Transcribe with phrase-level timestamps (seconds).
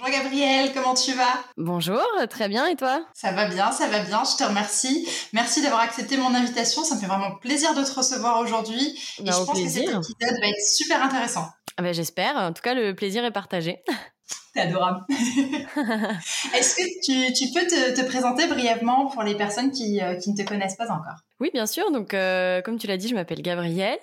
[0.00, 1.44] Bonjour Gabrielle, comment tu vas?
[1.58, 3.04] Bonjour, très bien et toi?
[3.12, 5.06] Ça va bien, ça va bien, je te remercie.
[5.34, 8.98] Merci d'avoir accepté mon invitation, ça me fait vraiment plaisir de te recevoir aujourd'hui.
[9.18, 11.46] et bah, je pense que cet épisode va être super intéressant.
[11.76, 13.82] Ah ben, J'espère, en tout cas le plaisir est partagé.
[14.54, 15.04] T'es adorable.
[15.10, 20.48] Est-ce que tu, peux te, présenter brièvement pour les personnes qui, euh, qui, ne te
[20.48, 21.18] connaissent pas encore?
[21.40, 21.90] Oui, bien sûr.
[21.92, 23.98] Donc, euh, comme tu l'as dit, je m'appelle Gabrielle.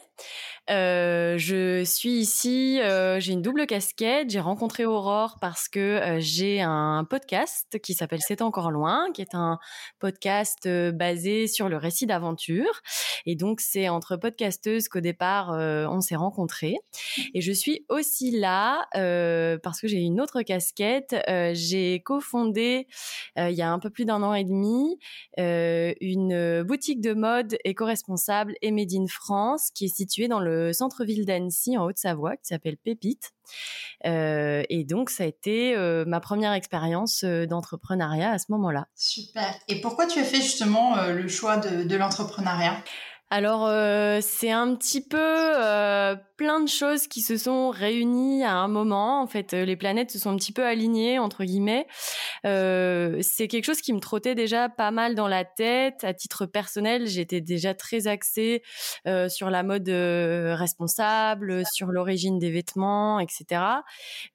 [0.69, 4.29] Euh, je suis ici, euh, j'ai une double casquette.
[4.29, 9.21] J'ai rencontré Aurore parce que euh, j'ai un podcast qui s'appelle C'est encore loin, qui
[9.21, 9.59] est un
[9.99, 12.81] podcast basé sur le récit d'aventure.
[13.25, 16.75] Et donc, c'est entre podcasteuses qu'au départ, on s'est rencontrés.
[17.33, 18.87] Et je suis aussi là
[19.63, 21.15] parce que j'ai une autre casquette.
[21.53, 22.87] j'ai cofondé,
[23.37, 24.97] il y a un peu plus d'un an et demi,
[25.37, 31.25] une boutique de mode éco-responsable et made in France qui est située dans le centre-ville
[31.25, 33.33] d'Annecy en Haute-Savoie qui s'appelle Pépite.
[34.05, 38.87] Euh, et donc ça a été euh, ma première expérience euh, d'entrepreneuriat à ce moment-là.
[38.95, 39.55] Super.
[39.67, 42.83] Et pourquoi tu as fait justement le choix de l'entrepreneuriat?
[43.29, 48.53] Alors euh, c'est un petit peu euh, plein de choses qui se sont réunies à
[48.53, 49.21] un moment.
[49.21, 51.87] En fait, euh, les planètes se sont un petit peu alignées entre guillemets.
[52.43, 56.05] c'est quelque chose qui me trottait déjà pas mal dans la tête.
[56.05, 58.63] À titre personnel, j'étais déjà très axée
[59.27, 63.61] sur la mode responsable, sur l'origine des vêtements, etc.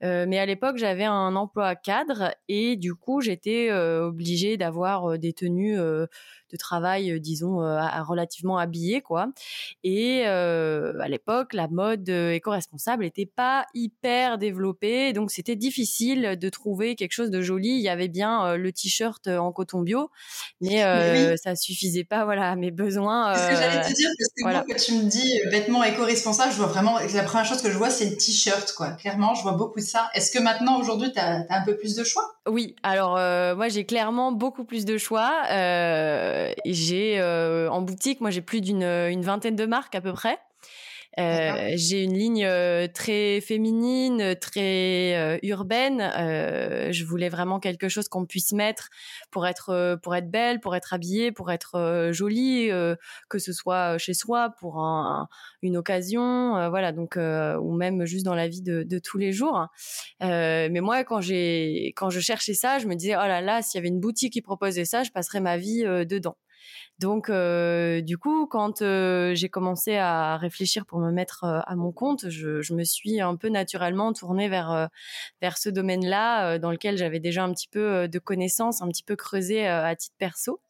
[0.03, 5.79] mais à l'époque, j'avais un emploi cadre et du coup, j'étais obligée d'avoir des tenues
[6.53, 9.29] de travail, disons, relativement habillé, quoi.
[9.85, 16.97] Et à l'époque, la mode éco-responsable n'était pas hyper développée, donc c'était difficile de trouver
[16.97, 17.71] quelque chose de joli.
[17.71, 20.11] Il y avait bien le t-shirt en coton bio,
[20.61, 20.83] mais,
[21.37, 23.35] ça ça suffisait pas, voilà, à mes besoins.
[23.35, 26.57] Ce que j'allais te dire, parce que moi, quand tu me dis vêtements éco-responsables, je
[26.57, 28.93] vois vraiment, la première chose que je vois, c'est le t-shirt, quoi.
[28.93, 30.11] Clairement, je vois beaucoup de ça.
[30.15, 32.35] Est-ce que maintenant, aujourd'hui, tu as, un peu plus de choix?
[32.49, 33.17] Oui, alors
[33.57, 35.45] moi, j'ai clairement beaucoup plus de choix.
[35.51, 40.13] Euh, j'ai euh, en boutique, moi j'ai plus d'une une vingtaine de marques à peu
[40.13, 40.39] près.
[41.19, 46.01] Euh, j'ai une ligne euh, très féminine, très euh, urbaine.
[46.91, 48.89] je voulais vraiment quelque chose qu'on puisse mettre
[49.31, 52.71] pour être pour être belle, pour être habillée, pour être jolie,
[53.29, 55.29] que ce soit chez soi pour un,
[55.63, 59.67] une occasion, voilà donc ou même juste dans la vie de, de tous les jours.
[60.21, 63.79] mais moi, quand j'ai quand je cherchais ça, je me disais oh là là, s'il
[63.79, 66.37] y avait une boutique qui proposait ça, je passerais ma vie dedans.
[66.99, 71.75] Donc, euh, du coup, quand euh, j'ai commencé à réfléchir pour me mettre euh, à
[71.75, 74.89] mon compte, je, me suis un peu naturellement tournée vers
[75.41, 79.17] vers ce domaine-là, dans lequel j'avais déjà un petit peu de connaissances, un petit peu
[79.17, 80.61] creusé à titre perso.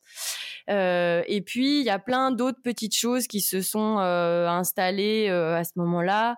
[0.70, 5.28] Euh, et puis il y a plein d'autres petites choses qui se sont euh, installées
[5.28, 6.36] euh, à ce moment-là.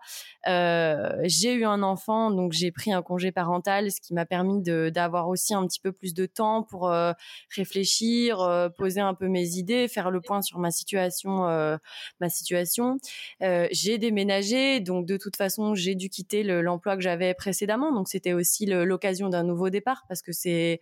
[1.25, 5.29] j'ai eu un enfant, donc j'ai pris un congé parental, ce qui m'a permis d'avoir
[5.29, 6.93] aussi un petit peu plus de temps pour
[7.57, 11.45] réfléchir, poser un peu mes idées, faire le point sur ma situation,
[12.21, 12.99] ma situation.
[13.41, 18.35] j'ai déménagé, donc de toute façon j'ai dû quitter l'emploi que j'avais précédemment, donc c'était
[18.35, 20.81] aussi l'occasion d'un nouveau départ parce que c'est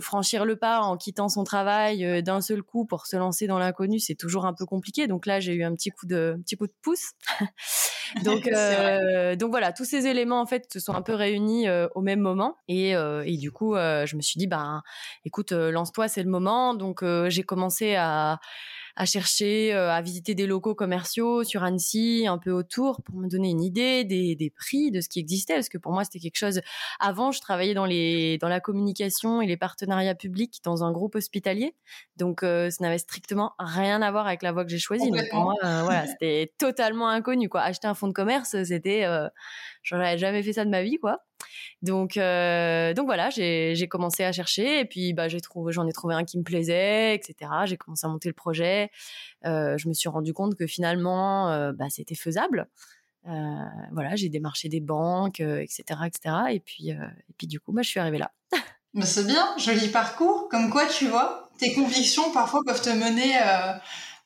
[0.00, 3.58] franchir le pas en quittant son travail euh, d'un seul coup pour se lancer dans
[3.58, 5.06] l'inconnu, c'est toujours un peu compliqué.
[5.06, 7.12] Donc là, j'ai eu un petit coup de petit coup de pouce.
[8.24, 12.00] donc euh, donc voilà, tous ces éléments en fait se sont un peu réunis au
[12.00, 14.82] même moment et, et du coup, je me suis dit bah
[15.24, 16.74] écoute, lance-toi, c'est le moment.
[16.74, 18.38] Donc j'ai commencé à
[18.96, 23.28] à chercher, euh, à visiter des locaux commerciaux sur Annecy, un peu autour, pour me
[23.28, 26.20] donner une idée des, des prix, de ce qui existait, parce que pour moi c'était
[26.20, 26.60] quelque chose.
[27.00, 31.16] Avant, je travaillais dans les dans la communication et les partenariats publics dans un groupe
[31.16, 31.74] hospitalier,
[32.16, 35.10] donc euh, ça n'avait strictement rien à voir avec la voie que j'ai choisie.
[35.10, 37.62] Donc pour moi, euh, voilà, c'était totalement inconnu quoi.
[37.62, 39.28] Acheter un fonds de commerce, c'était, euh,
[39.82, 41.24] j'aurais jamais fait ça de ma vie quoi.
[41.82, 46.24] Donc, euh, donc voilà, j'ai commencé à chercher et puis bah, j'en ai trouvé un
[46.24, 47.50] qui me plaisait, etc.
[47.64, 48.90] J'ai commencé à monter le projet.
[49.44, 52.68] Euh, je me suis rendu compte que finalement, euh, bah, c'était faisable.
[53.24, 56.36] voilà, j'ai démarché des banques, etc., etc.
[56.50, 58.32] Et puis, et puis du coup, bah, je suis arrivée là.
[59.02, 60.48] C'est bien, joli parcours.
[60.48, 63.34] Comme quoi, tu vois, tes convictions parfois peuvent te mener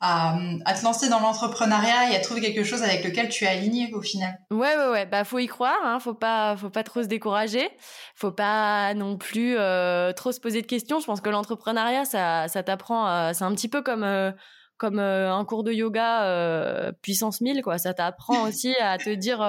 [0.01, 0.39] à,
[0.75, 4.01] te lancer dans l'entrepreneuriat et à trouver quelque chose avec lequel tu es aligné au
[4.01, 4.39] final.
[4.51, 5.07] Ouais, ouais, ouais.
[5.07, 5.79] Bah, faut y croire.
[5.85, 5.99] Hein.
[5.99, 7.69] Faut pas, faut pas trop se décourager.
[8.15, 11.01] Faut pas non plus euh, trop se poser de questions.
[11.01, 13.33] Je pense que l'entrepreneuriat, ça, ça t'apprend.
[13.33, 14.31] c'est un petit peu comme euh,
[14.77, 19.41] comme euh, un cours de yoga puissance 1000 quoi ça t'apprend aussi à te dire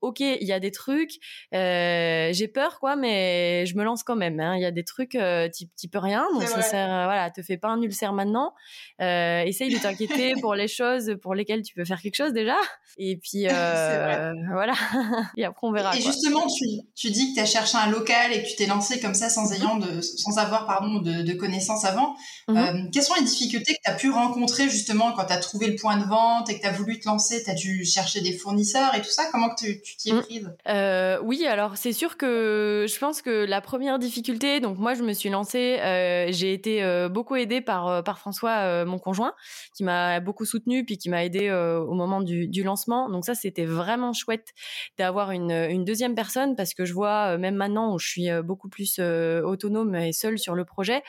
[0.00, 1.14] ok, il y a des trucs,
[1.54, 4.40] euh, j'ai peur quoi, mais je me lance quand même.
[4.40, 4.56] Hein.
[4.56, 7.42] Il y a des trucs, euh, tu peux rien, donc ça sert, euh, voilà, te
[7.42, 8.54] fais pas un ulcère maintenant.
[9.00, 12.56] Euh, essaye de t'inquiéter pour les choses pour lesquelles tu peux faire quelque chose déjà.
[12.98, 14.74] Et puis euh, voilà.
[15.36, 15.96] et après on verra.
[15.96, 16.64] Et, justement, tu,
[16.94, 19.28] tu dis que tu as cherché un local et que tu t'es lancé comme ça
[19.28, 22.14] sans ayant de, sans avoir pardon de, de connaissances avant.
[22.48, 22.56] Mmh
[22.92, 25.76] quelles sont les difficultés que tu as pu rencontrer justement quand tu as trouvé le
[25.76, 28.32] point de vente et que tu as voulu te lancer Tu as dû chercher des
[28.32, 29.24] fournisseurs et tout ça?
[29.30, 30.52] Comment que tu tu mmh.
[30.68, 35.02] euh, Oui, alors c'est sûr que je pense que la première difficulté, donc moi je
[35.02, 39.34] me suis lancée, euh, j'ai été euh, beaucoup aidée par par François, mon conjoint,
[39.74, 43.08] qui m'a beaucoup soutenue puis qui m'a aidée au moment du, du, lancement.
[43.08, 44.52] Donc ça c'était vraiment chouette
[44.98, 48.68] d'avoir une, une deuxième personne parce que je vois même maintenant où je suis beaucoup
[48.68, 51.02] plus autonome et seule sur le projet.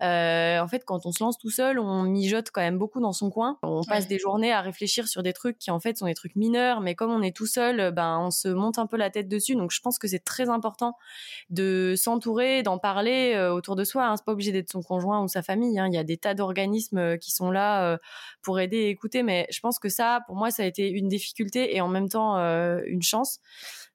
[0.00, 3.30] en fait, quand on se lance tout seul, on mijote quand même beaucoup dans son
[3.30, 3.58] coin.
[3.62, 6.36] On passe des journées à réfléchir sur des trucs qui en fait sont des trucs
[6.36, 9.28] mineurs, mais comme on est tout seul, ben on se monte un peu la tête
[9.28, 9.54] dessus.
[9.54, 10.96] Donc je pense que c'est très important
[11.50, 14.06] de s'entourer, d'en parler euh, autour de soi.
[14.06, 14.16] Hein.
[14.16, 15.78] C'est pas obligé d'être son conjoint ou sa famille.
[15.78, 15.88] Hein.
[15.88, 17.98] Il y a des tas d'organismes euh, qui sont là euh,
[18.42, 19.22] pour aider et écouter.
[19.22, 22.08] Mais je pense que ça, pour moi, ça a été une difficulté et en même
[22.08, 23.40] temps une chance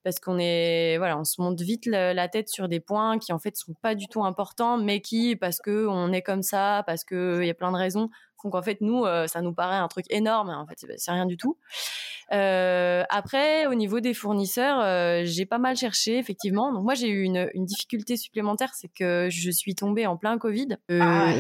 [0.04, 3.40] parce qu'on est voilà on se monte vite la, tête sur des points qui en
[3.40, 7.04] fait sont pas du tout importants mais qui parce que on est comme ça parce
[7.04, 8.10] que il y a plein de raisons
[8.44, 11.38] donc en fait nous ça nous paraît un truc énorme en fait c'est rien du
[11.38, 11.58] tout
[12.32, 16.72] euh, après, au niveau des fournisseurs, euh, j'ai pas mal cherché effectivement.
[16.74, 20.38] Donc moi, j'ai eu une, une difficulté supplémentaire, c'est que je suis tombée en plein
[20.38, 20.78] Covid.
[20.92, 21.34] Euh, ah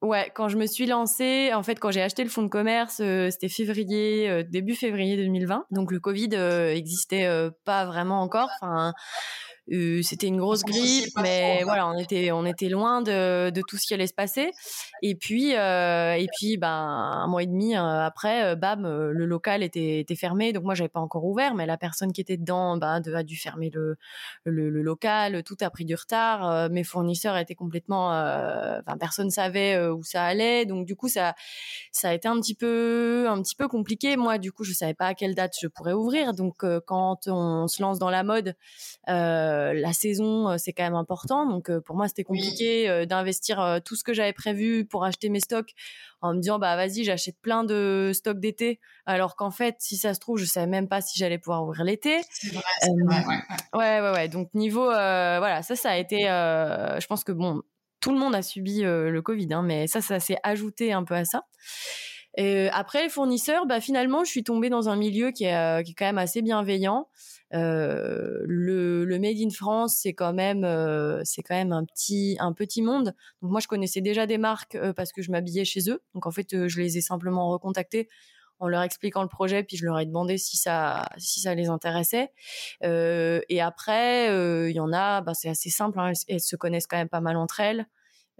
[0.00, 0.30] ouais.
[0.34, 3.30] quand je me suis lancée, en fait, quand j'ai acheté le fonds de commerce, euh,
[3.30, 5.66] c'était février, euh, début février 2020.
[5.70, 7.28] Donc le Covid existait
[7.64, 8.48] pas vraiment encore.
[8.60, 8.92] Enfin euh,
[9.68, 13.86] c'était une grosse grippe, mais voilà, on était on était loin de, de tout ce
[13.86, 14.50] qui allait se passer.
[15.02, 19.24] Et puis euh, et puis ben un mois et demi euh, après, euh, bam, le
[19.24, 20.52] local était était fermé.
[20.52, 23.36] Donc moi j'avais pas encore ouvert, mais la personne qui était dedans, ben a dû
[23.36, 23.96] fermer le,
[24.44, 25.42] le, le local.
[25.44, 26.68] Tout a pris du retard.
[26.70, 30.66] mes fournisseurs étaient complètement, enfin personne savait où ça allait.
[30.66, 31.34] Donc du coup ça
[31.92, 34.16] ça a été un petit peu un petit peu compliqué.
[34.16, 36.34] Moi du coup je savais pas à quelle date je pourrais ouvrir.
[36.34, 38.56] Donc quand on se lance dans la mode.
[39.08, 41.48] Euh, la saison, euh, c'est quand même important.
[41.48, 45.40] Donc euh, pour moi, c'était compliqué d'investir tout ce que j'avais prévu pour acheter mes
[45.40, 45.72] stocks
[46.20, 50.14] en me disant bah vas-y, j'achète plein de stocks d'été, alors qu'en fait, si ça
[50.14, 52.20] se trouve, je savais même pas si j'allais pouvoir ouvrir l'été.
[52.44, 53.00] Ouais,
[53.74, 54.28] ouais, ouais, ouais.
[54.28, 57.62] Donc niveau, voilà, ça, ça a été, je pense que bon,
[58.00, 61.14] tout le monde a subi le Covid, hein, mais ça, ça s'est ajouté un peu
[61.14, 61.44] à ça.
[62.36, 65.92] Et après, les fournisseurs, bah, finalement, je suis tombée dans un milieu qui est, qui
[65.92, 67.08] est quand même assez bienveillant.
[67.54, 72.36] Euh, le, le, Made in France, c'est quand même, euh, c'est quand même un petit,
[72.40, 73.14] un petit monde.
[73.42, 76.02] Donc moi, je connaissais déjà des marques euh, parce que je m'habillais chez eux.
[76.14, 78.08] Donc en fait, je les ai simplement recontactés
[78.58, 81.68] en leur expliquant le projet, puis je leur ai demandé si ça, si ça les
[81.68, 82.30] intéressait.
[82.82, 84.28] et après,
[84.70, 85.98] il y en a, bah, c'est assez simple.
[85.98, 87.86] Hein, elles, se connaissent quand même pas mal entre elles.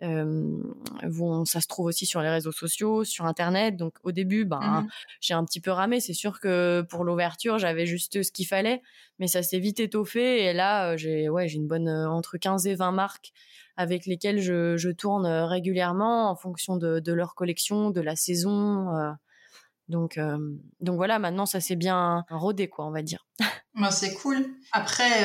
[0.03, 3.77] Euh, ça se trouve aussi sur les réseaux sociaux, sur Internet.
[3.77, 4.89] Donc au début, ben, mmh
[5.21, 6.01] j'ai un petit peu ramé.
[6.01, 8.83] C'est sûr que pour l'ouverture, j'avais juste ce qu'il fallait,
[9.19, 10.45] mais ça s'est vite étoffé.
[10.45, 13.33] Et là, euh, j'ai ouais, j'ai une bonne euh, entre 15 et 20 marques
[13.77, 19.15] avec lesquelles je, je tourne régulièrement en fonction de, de, leur collection, de la saison.
[19.89, 20.21] donc,
[20.81, 23.27] donc voilà, maintenant ça s'est bien rodé, quoi, on va dire.
[23.73, 24.45] Moi, c'est cool.
[24.73, 25.25] Après,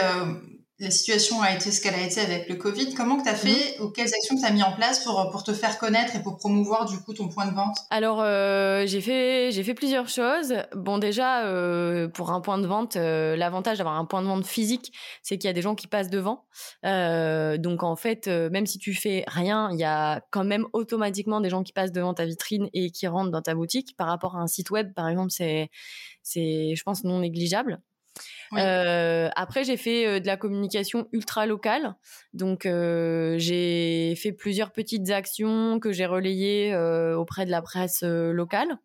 [0.80, 2.94] la situation a été ce qu'elle a été avec le Covid.
[2.94, 3.86] Comment que tu as fait mhm.
[3.86, 6.38] ou quelles actions tu as mis en place pour, pour te faire connaître et pour
[6.38, 7.78] promouvoir du coup ton point de vente?
[7.90, 10.54] Alors euh, j'ai fait j'ai fait plusieurs choses.
[10.76, 14.46] Bon déjà euh, pour un point de vente, euh, l'avantage d'avoir un point de vente
[14.46, 14.94] physique,
[15.24, 16.46] c'est qu'il y a des gens qui passent devant.
[16.84, 21.50] Donc en fait, même si tu fais rien, il y a quand même automatiquement des
[21.50, 23.96] gens qui passent devant ta vitrine et qui rentrent dans ta boutique.
[23.98, 25.70] Par rapport à un site web, par exemple, c'est
[26.22, 27.80] c'est je pense non négligeable.
[28.54, 31.96] Euh, après, j'ai fait euh, de la communication ultra locale.
[32.34, 36.76] Donc, euh, j'ai fait plusieurs petites actions que j'ai relayées
[37.16, 38.78] auprès de la presse locale.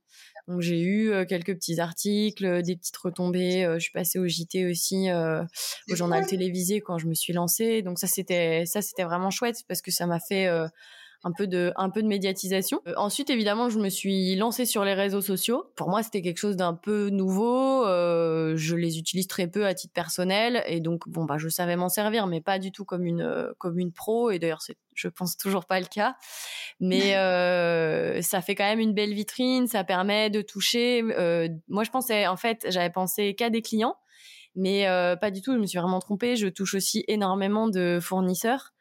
[0.48, 3.64] Donc, j'ai eu quelques petits articles, des petites retombées.
[3.74, 5.08] je suis passée au JT aussi,
[5.90, 7.82] au journal télévisé quand je me suis lancée.
[7.82, 10.48] Donc, ça, c'était ça, c'était vraiment chouette parce que ça m'a fait
[11.24, 12.80] un peu de, un peu de médiatisation.
[12.86, 15.70] Euh, ensuite, évidemment, je me suis lancée sur les réseaux sociaux.
[15.76, 17.86] Pour moi, c'était quelque chose d'un peu nouveau.
[17.86, 21.76] Euh, je les utilise très peu à titre personnel et donc bon bah je savais
[21.76, 24.30] m'en servir, mais pas du tout comme une euh, comme une pro.
[24.30, 26.16] Et d'ailleurs, c'est je pense toujours pas le cas.
[26.80, 29.66] Mais euh, ça fait quand même une belle vitrine.
[29.66, 31.02] Ça permet de toucher.
[31.02, 33.96] Euh, moi, je pensais en fait, j'avais pensé qu'à des clients
[34.54, 35.54] mais euh, pas du tout.
[35.54, 36.36] Je me suis vraiment trompée.
[36.36, 38.72] Je touche aussi énormément de fournisseurs.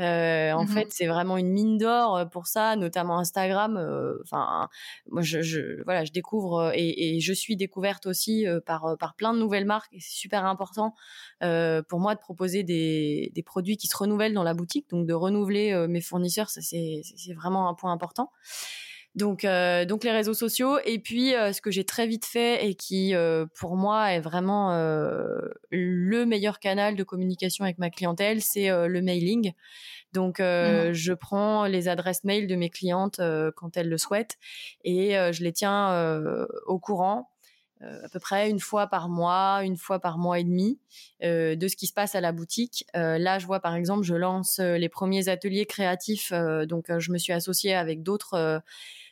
[0.00, 3.76] Euh, en mmh fait, c'est vraiment une mine d'or euh, pour ça, notamment Instagram.
[3.76, 4.68] Euh, enfin,
[5.10, 9.34] moi, je, je, voilà, je découvre et, et je suis découverte aussi par par plein
[9.34, 10.94] de nouvelles marques et c'est super important
[11.40, 15.14] pour moi de proposer des, des produits qui se renouvellent dans la boutique, donc de
[15.14, 18.30] renouveler mes fournisseurs, ça c'est c'est vraiment un point important.
[19.16, 20.78] Donc, euh, donc les réseaux sociaux.
[20.84, 24.20] Et puis, euh, ce que j'ai très vite fait et qui, euh, pour moi, est
[24.20, 24.70] vraiment
[25.70, 29.52] le meilleur canal de communication avec ma clientèle, c'est le mailing.
[30.12, 30.92] Donc, mmh.
[30.92, 33.20] je prends les adresses mail de mes clientes
[33.56, 34.36] quand elles le souhaitent
[34.84, 36.16] et je les tiens
[36.66, 37.30] au courant.
[37.80, 40.78] À peu près une fois par mois, une fois par mois et demi,
[41.22, 42.84] de ce qui se passe à la boutique.
[42.94, 46.32] là, je vois par exemple, je lance les premiers ateliers créatifs,
[46.68, 48.62] donc je me suis associée avec d'autres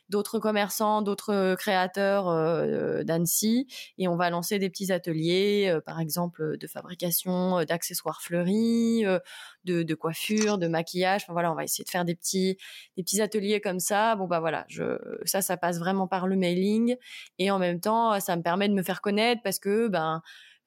[0.09, 5.81] d'autres commerçants, d'autres euh, créateurs euh, d'Annecy, et on va lancer des petits ateliers, euh,
[5.81, 9.03] par exemple de fabrication d'accessoires fleuris,
[9.65, 11.23] de, de, coiffure, de maquillage.
[11.23, 12.57] Enfin voilà, on va essayer de faire des petits
[12.97, 14.15] des petits ateliers comme ça.
[14.15, 16.95] Bon bah voilà, je, ça ça passe vraiment par le mailing,
[17.37, 20.21] et en même temps ça me permet de me faire connaître parce que ben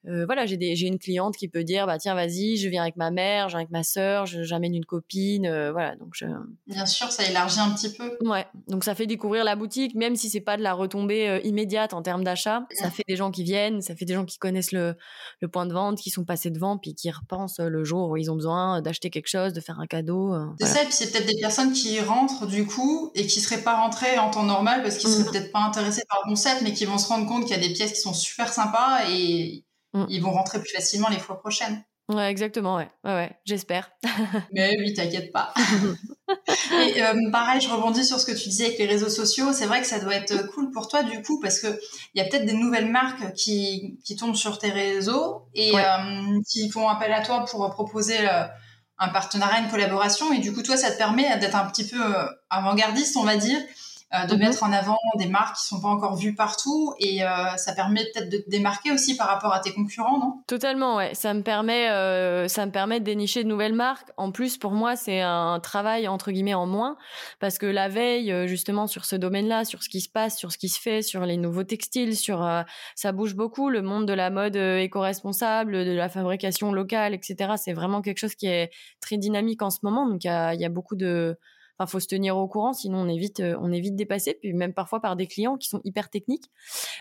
[0.07, 2.97] euh, voilà, j'ai j'ai une cliente qui peut dire bah tiens vas-y, je viens avec
[2.97, 6.25] ma mère, je viens avec ma sœur, j'amène une copine, euh, voilà donc je...
[6.67, 8.17] Bien sûr, ça élargit un petit peu.
[8.21, 11.39] Ouais, donc ça fait découvrir la boutique, même si c'est pas de la retombée euh,
[11.43, 14.37] immédiate en termes d'achat, ça fait des gens qui viennent, ça fait des gens qui
[14.37, 14.95] connaissent le,
[15.39, 18.29] le point de vente, qui sont passés devant, puis qui repensent le jour où ils
[18.29, 20.35] ont besoin d'acheter quelque chose, de faire un cadeau.
[20.59, 23.63] c'est ça, et puis c'est peut-être des personnes qui rentrent du coup et qui seraient
[23.63, 25.31] pas rentrées en temps normal parce qu'ils seraient mmh.
[25.31, 27.65] peut-être pas intéressés par le concept, mais qui vont se rendre compte qu'il y a
[27.65, 30.05] des pièces qui sont super sympas et Mm.
[30.09, 31.83] Ils vont rentrer plus facilement les fois prochaines.
[32.09, 33.91] Ouais, exactement, ouais, ouais, ouais j'espère.
[34.51, 35.53] Mais oui, t'inquiète pas.
[36.85, 39.53] et euh, pareil, je rebondis sur ce que tu disais avec les réseaux sociaux.
[39.53, 41.67] C'est vrai que ça doit être cool pour toi du coup parce que
[42.13, 46.39] il y a peut-être des nouvelles marques qui, qui tombent sur tes réseaux et euh,
[46.49, 48.43] qui font appel à toi pour proposer euh,
[48.97, 50.33] un partenariat, une collaboration.
[50.33, 52.01] Et du coup, toi, ça te permet d'être un petit peu
[52.49, 53.61] avant-gardiste, on va dire,
[54.13, 54.41] euh, de mhm.
[54.41, 58.05] mettre en avant des marques qui sont pas encore vues partout et euh, ça permet
[58.13, 60.43] peut-être de te démarquer aussi par rapport à tes concurrents, non?
[60.45, 61.15] Totalement, ouais.
[61.15, 64.09] Ça me permet, euh, ça me permet de dénicher de nouvelles marques.
[64.17, 66.95] En plus, pour moi, c'est un travail entre guillemets en moins
[67.39, 70.59] parce que la veille, justement, sur ce domaine-là, sur ce qui se passe, sur ce
[70.59, 72.47] qui se fait, sur les nouveaux textiles, sur
[72.95, 73.69] ça bouge beaucoup.
[73.69, 77.53] Le monde de la mode éco-responsable, de la fabrication locale, etc.
[77.57, 78.69] C'est vraiment quelque chose qui est
[79.01, 80.07] très dynamique en ce moment.
[80.07, 81.37] Donc il y a, y a beaucoup de
[81.77, 84.37] Enfin, faut se tenir au courant, sinon on est vite, euh, on est vite dépassé.
[84.39, 86.45] Puis même parfois par des clients qui sont hyper techniques.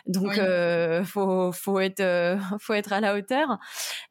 [0.06, 3.58] Donc, euh, faut, faut être, euh, faut être à la hauteur.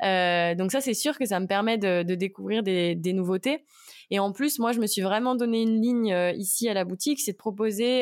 [0.03, 3.65] Euh, donc ça, c'est sûr que ça me permet de, de découvrir des, des, nouveautés.
[4.09, 7.19] Et en plus, moi, je me suis vraiment donné une ligne ici à la boutique,
[7.19, 8.01] c'est de proposer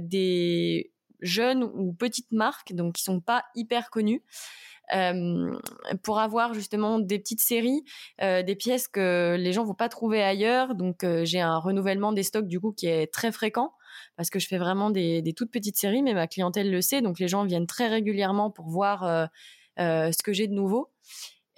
[0.00, 4.22] des jeunes ou petites marques, donc qui sont pas hyper connues.
[4.94, 5.52] Euh,
[6.02, 7.82] pour avoir justement des petites séries,
[8.22, 10.74] euh, des pièces que les gens vont pas trouver ailleurs.
[10.74, 13.72] Donc euh, j'ai un renouvellement des stocks du coup qui est très fréquent
[14.16, 17.02] parce que je fais vraiment des, des, toutes petites séries, mais ma clientèle le sait,
[17.02, 19.28] donc les gens viennent très régulièrement pour voir
[19.78, 20.90] ce que j'ai de nouveau.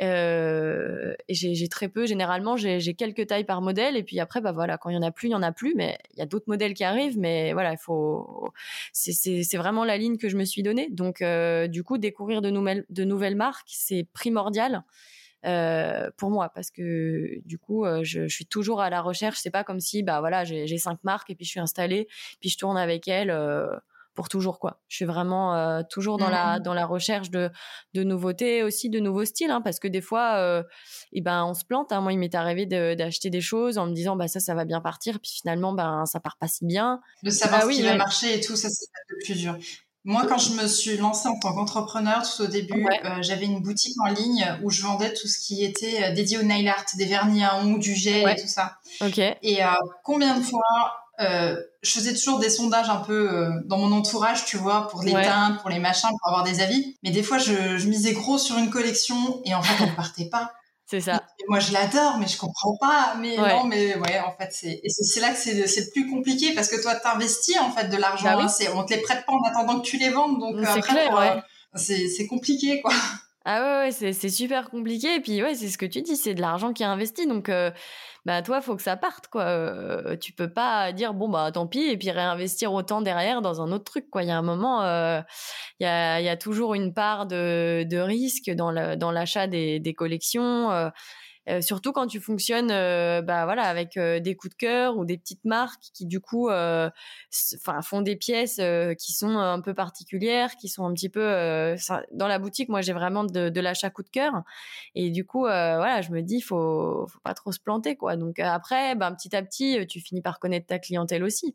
[0.03, 2.07] Euh, et j'ai très peu.
[2.07, 3.97] Généralement, j'ai quelques tailles par modèle.
[3.97, 5.53] Et puis après, bah voilà, quand il y en a plus, il y en a
[5.53, 5.75] plus.
[5.77, 7.19] Mais il y a d'autres modèles qui arrivent.
[7.19, 8.53] Mais voilà, il faut.
[8.93, 10.89] C'est vraiment la ligne que je me suis donnée.
[10.91, 14.85] Donc, euh, du coup, découvrir de nouvelles, de nouvelles marques, c'est primordial.
[15.45, 19.65] Euh, pour moi parce que du coup je, suis toujours à la recherche c'est pas
[19.65, 22.07] comme si bah voilà j'ai cinq marques et puis je suis installée
[22.39, 23.33] puis je tourne avec elles
[24.15, 24.81] pour toujours quoi.
[24.89, 26.63] Je suis vraiment euh, toujours dans la mmh.
[26.63, 27.51] dans la recherche de
[27.95, 30.63] de nouveautés aussi de nouveaux styles hein, parce que des fois euh,
[31.13, 32.01] et ben on se plante hein.
[32.01, 34.81] Moi il m'est arrivé d'acheter des choses en me disant bah ça ça va bien
[34.81, 37.01] partir puis finalement ben ça part pas si bien.
[37.23, 39.57] De savoir bah, ce qui va marcher et tout ça c'est le plus dur.
[40.05, 43.61] Moi, quand je me suis lancée en tant qu'entrepreneur tout au début, euh, j'avais une
[43.61, 47.05] boutique en ligne où je vendais tout ce qui était dédié au nail art, des
[47.05, 48.79] vernis à ongles, du gel et tout ça.
[49.01, 49.19] Ok.
[49.19, 49.61] Et
[50.03, 54.45] combien de fois euh, je faisais toujours des sondages un peu euh, dans mon entourage,
[54.45, 56.97] tu vois, pour les teintes, pour les machins, pour avoir des avis.
[57.03, 60.27] Mais des fois, je, je misais gros sur une collection et en fait, elle partait
[60.27, 60.53] pas.
[60.87, 61.23] C'est ça.
[61.39, 63.15] Et moi, je l'adore, mais je comprends pas.
[63.19, 66.69] Mais non, mais ouais, en fait, c'est c'est là que c'est le plus compliqué parce
[66.69, 68.25] que toi, t'investis en fait de l'argent.
[68.25, 68.67] Bah oui.
[68.67, 71.15] Hein, on te les prête pas en attendant que tu les vendes, donc c'est clair,
[71.15, 71.43] ouais.
[71.77, 72.93] c'est compliqué, quoi.
[73.45, 75.17] Ah ouais, c'est super compliqué.
[75.17, 77.27] Et puis ouais, c'est ce que tu dis, c'est de l'argent qui est investi.
[77.27, 77.71] Donc euh,
[78.25, 79.43] bah toi, faut que ça parte quoi.
[79.43, 83.61] Euh, tu peux pas dire bon bah tant pis et puis réinvestir autant derrière dans
[83.63, 84.23] un autre truc quoi.
[84.23, 85.21] Il y a un moment, euh,
[85.81, 90.71] il y, a, toujours une part de, risque dans l'achat des, des collections.
[91.49, 95.05] Euh, surtout quand tu fonctionnes euh, bah voilà avec euh, des coups de cœur ou
[95.05, 98.61] des petites marques qui du coup enfin font des pièces
[98.99, 101.75] qui sont un peu particulières qui sont un petit peu
[102.13, 104.43] dans la boutique moi j'ai vraiment de, de l'achat coup de cœur.
[104.95, 108.17] Et du coup voilà je me dis faut faut pas trop se planter quoi.
[108.17, 111.55] Donc après ben petit à petit tu finis par connaître ta clientèle aussi.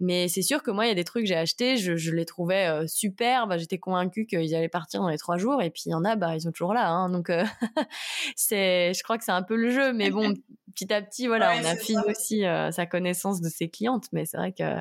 [0.00, 2.24] Mais c'est sûr que moi il y a des trucs que j'ai achetés je, les
[2.24, 3.46] trouvais super.
[3.46, 5.62] Bah, j'étais convaincue qu'ils allaient partir dans les trois jours.
[5.62, 7.30] Et puis il y en a bah ils sont toujours là hein, donc
[8.36, 10.34] c'est je crois c'est un peu le jeu, mais bon,
[10.74, 14.36] petit à petit, voilà, on affine aussi euh, sa connaissance de ses clientes, mais c'est
[14.36, 14.80] vrai que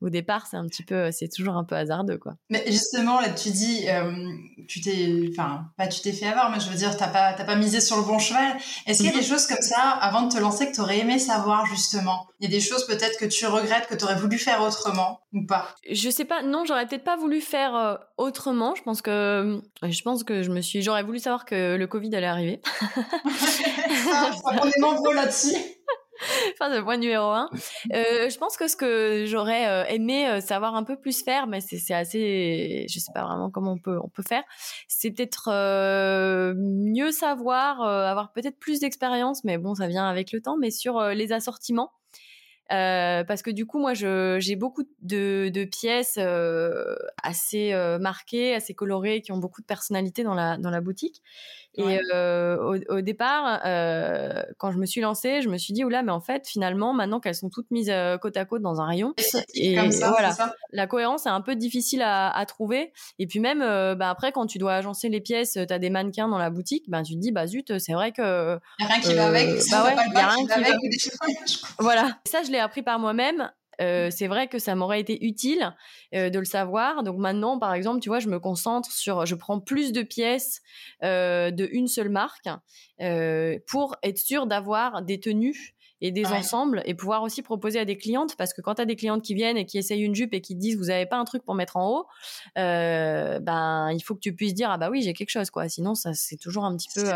[0.00, 2.34] au départ, c'est un petit peu, c'est toujours un peu hasardeux, quoi.
[2.50, 4.12] Mais justement, là, tu dis, euh,
[4.68, 7.44] tu t'es, enfin, pas tu t'es fait avoir, mais je veux dire, t'as pas, t'as
[7.44, 8.56] pas misé sur le bon cheval.
[8.86, 10.98] Est-ce qu'il y a des choses comme ça, avant de te lancer, que tu aurais
[10.98, 12.26] aimé savoir, justement?
[12.40, 15.20] Il y a des choses peut-être que tu regrettes, que tu aurais voulu faire autrement,
[15.32, 15.74] ou pas?
[15.90, 18.74] Je sais pas, non, j'aurais peut-être pas voulu faire euh, autrement.
[18.74, 22.14] Je pense que, je pense que je me suis, j'aurais voulu savoir que le Covid
[22.14, 22.60] allait arriver.
[24.12, 24.30] Ah,
[24.62, 25.56] on est nombreux là-dessus.
[26.52, 27.48] enfin, le point numéro un.
[27.92, 31.46] Euh, je pense que ce que j'aurais euh, aimé euh, savoir un peu plus faire,
[31.46, 34.42] mais c'est assez, je sais pas vraiment comment on peut on peut faire,
[34.88, 35.50] c'est peut-être
[36.56, 41.00] mieux savoir, avoir peut-être plus d'expérience, mais bon, ça vient avec le temps, mais sur
[41.10, 41.92] les assortiments.
[42.68, 46.18] parce que du coup, moi, j'ai beaucoup de, de pièces
[47.22, 51.22] assez marquées, assez colorées, qui ont beaucoup de personnalité dans la, dans la boutique.
[51.76, 55.84] Et euh, au, au, départ, euh, quand je me suis lancée, je me suis dit,
[55.84, 58.80] oula, mais en fait, finalement, maintenant qu'elles sont toutes mises euh, côte à côte dans
[58.80, 59.14] un rayon,
[59.54, 60.36] et, voilà,
[60.72, 62.92] la cohérence est un peu difficile à, à trouver.
[63.18, 65.90] Et puis même, euh, bah, après, quand tu dois agencer les pièces, tu as des
[65.90, 68.58] mannequins dans la boutique, bah, tu te dis, bah zut, c'est vrai que...
[68.78, 69.48] Il n'y a rien qui va avec.
[69.70, 70.76] Bah ouais, il n'y a rien qui va avec.
[71.78, 72.18] Voilà.
[72.26, 73.50] Ça, je l'ai appris par moi-même.
[73.80, 75.74] Euh, c'est vrai que ça m'aurait été utile
[76.14, 77.02] euh, de le savoir.
[77.02, 80.60] Donc maintenant, par exemple, tu vois, je me concentre sur, je prends plus de pièces
[81.02, 82.48] euh, de une seule marque
[83.66, 87.96] pour être sûr d'avoir des tenues et des ensembles et pouvoir aussi proposer à des
[87.96, 88.36] clientes.
[88.36, 90.40] Parce que quand tu as des clientes qui viennent et qui essayent une jupe et
[90.40, 92.06] qui te disent vous avez pas un truc pour mettre en haut
[92.56, 95.68] ben il faut que tu puisses dire ah bah oui j'ai quelque chose quoi.
[95.68, 97.10] Sinon ça c'est toujours un petit peu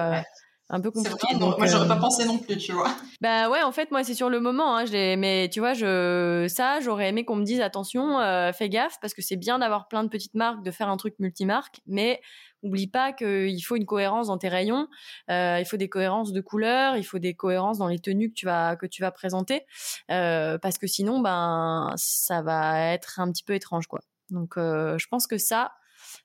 [0.70, 1.35] un peu compliqué.
[1.37, 2.88] moi, j'aurais pas euh, pensé non plus, tu vois.
[3.20, 4.76] Bah ouais, en fait, moi, c'est sur le moment.
[4.76, 8.68] Hein, je mais tu vois, je ça, j'aurais aimé qu'on me dise attention, euh, fais
[8.68, 11.81] gaffe, parce que c'est bien d'avoir plein de petites marques, de faire un truc multimarque,
[11.87, 12.20] mais
[12.62, 14.87] oublie pas qu'il faut une cohérence dans tes rayons.
[15.31, 18.35] Euh, il faut des cohérences de couleurs, il faut des cohérences dans les tenues que
[18.35, 19.62] tu vas que tu vas présenter,
[20.07, 24.00] parce que sinon, ben, ça va être un petit peu étrange, quoi.
[24.31, 25.72] Donc, je pense que ça,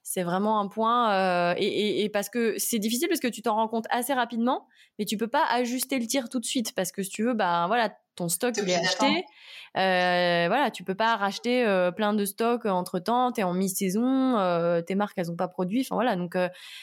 [0.06, 3.68] c'est vraiment un point euh, et, parce que c'est difficile parce que tu t'en rends
[3.68, 7.02] compte assez rapidement, mais tu peux pas ajuster le tir tout de suite parce que
[7.02, 9.24] si tu veux, bah voilà, ton stock il est acheté.
[9.76, 14.36] Euh, voilà, tu peux pas racheter euh, plein de stocks entre temps, t'es en mi-saison,
[14.36, 16.36] euh, tes marques elles ont pas produit, enfin voilà, donc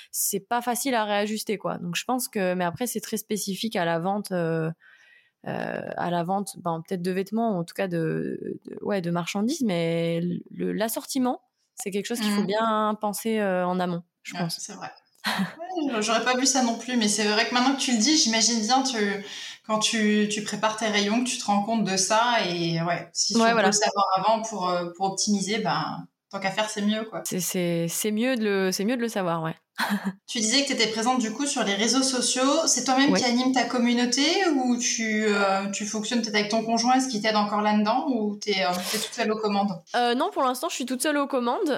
[0.10, 1.78] c'est pas facile à réajuster quoi.
[1.78, 4.32] Donc je pense que, mais après c'est très spécifique à la vente.
[4.32, 10.22] à la vente, ben, peut-être de vêtements, en tout cas de, ouais, de marchandises, mais
[10.58, 11.40] l'assortiment,
[11.82, 12.48] c'est quelque chose qu'il faut mmh.
[12.48, 14.58] bien penser euh, en amont, je pense.
[14.60, 14.92] C'est vrai.
[16.00, 18.18] J'aurais pas vu ça non plus, mais c'est vrai que maintenant que tu le dis,
[18.18, 18.98] j'imagine bien tu,
[19.66, 23.10] quand tu, tu, prépares tes rayons, que tu te rends compte de ça et ouais,
[23.14, 26.82] si tu ouais, le savoir avant pour, euh, pour optimiser, ben tant qu'à faire, c'est
[26.82, 27.22] mieux quoi.
[27.26, 29.56] C'est mieux de le c'est mieux de le savoir, ouais.
[30.28, 32.66] Tu disais que tu étais présente du coup sur les réseaux sociaux.
[32.68, 34.24] C'est toi-même qui anime ta communauté
[34.56, 36.94] ou tu, euh, tu fonctionnes peut-être avec ton conjoint?
[36.94, 39.72] Est-ce qu'il t'aide encore là-dedans ou tu es, euh, toute seule aux commandes?
[39.96, 41.70] Euh, Non, pour l'instant, je suis toute seule aux commandes.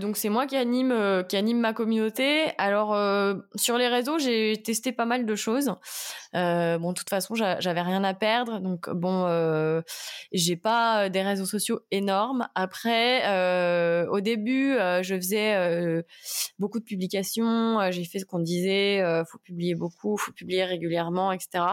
[0.00, 2.52] donc c'est moi qui anime, qui anime ma communauté.
[2.58, 2.96] Alors
[3.56, 5.72] sur les réseaux, j'ai testé pas mal de choses.
[6.32, 8.60] Bon, de toute façon, j'avais rien à perdre.
[8.60, 9.82] Donc bon,
[10.32, 12.48] j'ai pas des réseaux sociaux énormes.
[12.54, 16.04] Après, au début, je faisais
[16.58, 20.64] beaucoup de publications, euh, j'ai fait ce qu'on disait, euh, faut publier beaucoup, faut publier
[20.64, 21.64] régulièrement, etc.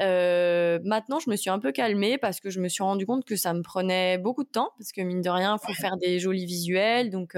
[0.00, 3.24] Euh, maintenant, je me suis un peu calmée parce que je me suis rendu compte
[3.24, 6.18] que ça me prenait beaucoup de temps parce que mine de rien, faut faire des
[6.18, 7.36] jolis visuels, donc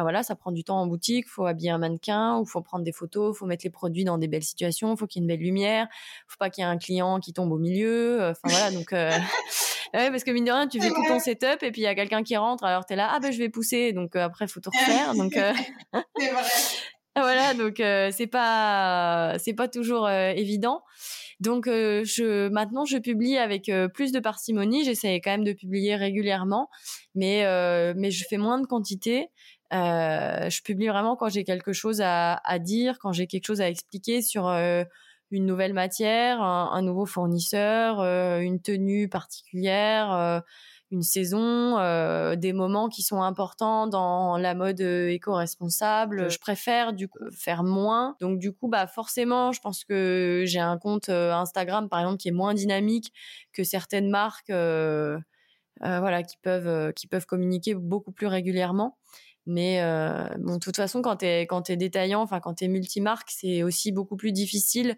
[0.00, 2.84] ben voilà, ça prend du temps en boutique, faut habiller un mannequin, ou faut prendre
[2.84, 5.28] des photos, faut mettre les produits dans des belles situations, faut qu'il y ait une
[5.28, 5.88] belle lumière,
[6.26, 8.92] faut pas qu'il y ait un client qui tombe au milieu, enfin voilà, donc
[9.94, 11.88] ouais, parce que mine de rien, tu fais tout ton setup et puis il y
[11.88, 14.20] a quelqu'un qui rentre, alors tu es là, ah ben je vais pousser, donc euh,
[14.20, 15.52] après faut tout refaire, donc euh,
[16.16, 16.42] c'est vrai.
[17.16, 20.82] voilà, donc euh, c'est pas c'est pas toujours évident.
[21.40, 24.84] Donc je maintenant je publie avec plus de parcimonie.
[24.84, 26.68] J'essaie quand même de publier régulièrement,
[27.14, 27.44] mais
[27.96, 29.28] mais je fais moins de quantité
[29.70, 34.22] je publie vraiment quand j'ai quelque chose à, dire, quand j'ai quelque chose à expliquer
[34.22, 38.00] sur une nouvelle matière, un, nouveau fournisseur,
[38.40, 40.42] une tenue particulière,
[40.90, 41.76] une saison,
[42.34, 46.30] des moments qui sont importants dans la mode éco-responsable.
[46.30, 48.16] Je préfère du coup faire moins.
[48.20, 52.28] Donc du coup, bah forcément, je pense que j'ai un compte Instagram par exemple qui
[52.28, 53.12] est moins dynamique
[53.52, 58.96] que certaines marques, voilà, qui peuvent qui peuvent communiquer beaucoup plus régulièrement.
[59.50, 62.64] Mais euh, bon, de toute façon, quand tu es, quand es détaillant, enfin quand tu
[62.64, 64.96] es multimarque, c'est aussi beaucoup plus difficile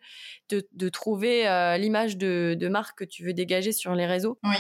[0.51, 4.39] de, de trouver euh, l'image de, de, marque que tu veux dégager sur les réseaux
[4.45, 4.57] oui.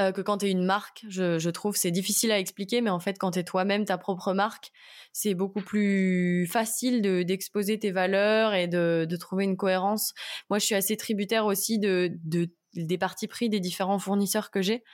[0.00, 1.04] euh, que quand tu es une marque.
[1.10, 3.98] Je, je trouve c'est difficile à expliquer, mais en fait, quand tu es toi-même ta
[3.98, 4.72] propre marque,
[5.12, 10.14] c'est beaucoup plus facile d'exposer tes valeurs et de, de trouver une cohérence.
[10.48, 14.62] Moi, je suis assez tributaire aussi de, de des parties pris des différents fournisseurs que
[14.62, 14.84] j'ai.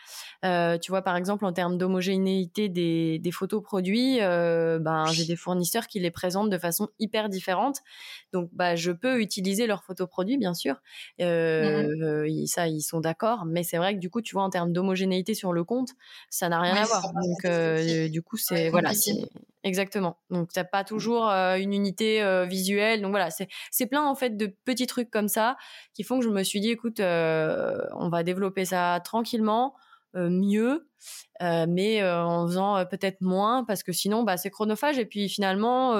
[0.45, 5.25] Euh, tu vois, par exemple, en termes d'homogénéité des, des, photos produits, euh, ben, j'ai
[5.25, 7.79] des fournisseurs qui les présentent de façon hyper différente.
[8.33, 10.77] Donc, bah, je peux utiliser leurs photos produits, bien sûr.
[11.21, 13.45] Euh, mmh ça, ils sont d'accord.
[13.47, 15.91] Mais c'est vrai que du coup, tu vois, en termes d'homogénéité sur le compte,
[16.29, 17.13] ça n'a rien à voir.
[17.13, 18.93] Donc, du coup, c'est voilà,
[19.65, 20.19] exactement.
[20.31, 23.03] Donc, t'as pas toujours euh, une unité euh, visuelle.
[23.03, 25.57] Donc voilà, c'est c'est plein en fait de petits trucs comme ça
[25.95, 27.01] qui font que je me suis dit, écoute,
[27.93, 29.75] on va développer ça tranquillement,
[30.15, 30.87] mieux
[31.43, 35.07] euh, mais euh, en faisant euh, peut-être moins parce que sinon bah c'est chronophage et
[35.07, 35.93] puis finalement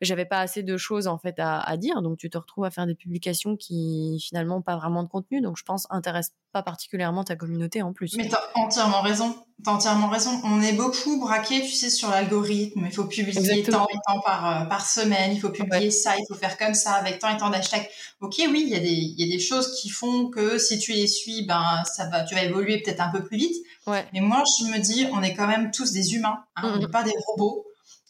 [0.00, 2.70] j'avais pas assez de choses en fait à, à, dire donc tu te retrouves à
[2.70, 7.22] faire des publications qui finalement pas vraiment de contenu donc je pense intéresse pas particulièrement
[7.22, 8.14] ta communauté en plus.
[8.16, 10.40] Mais t'as entièrement raison, t'as entièrement raison.
[10.42, 12.86] On est beaucoup braqué, tu sais, sur l'algorithme.
[12.86, 16.34] Il faut publier tant et tant par, par semaine, il faut publier ça, il faut
[16.34, 17.86] faire comme ça avec tant et tant d'hashtags.
[18.22, 20.78] Ok, oui, il y, a des, il y a des choses qui font que si
[20.78, 23.56] tu les suis, ben ça va, tu vas évoluer peut-être un peu plus vite.
[23.86, 26.88] Mais moi, je me dis, on est quand même tous des humains, hein, on n'est
[26.88, 27.64] pas des robots.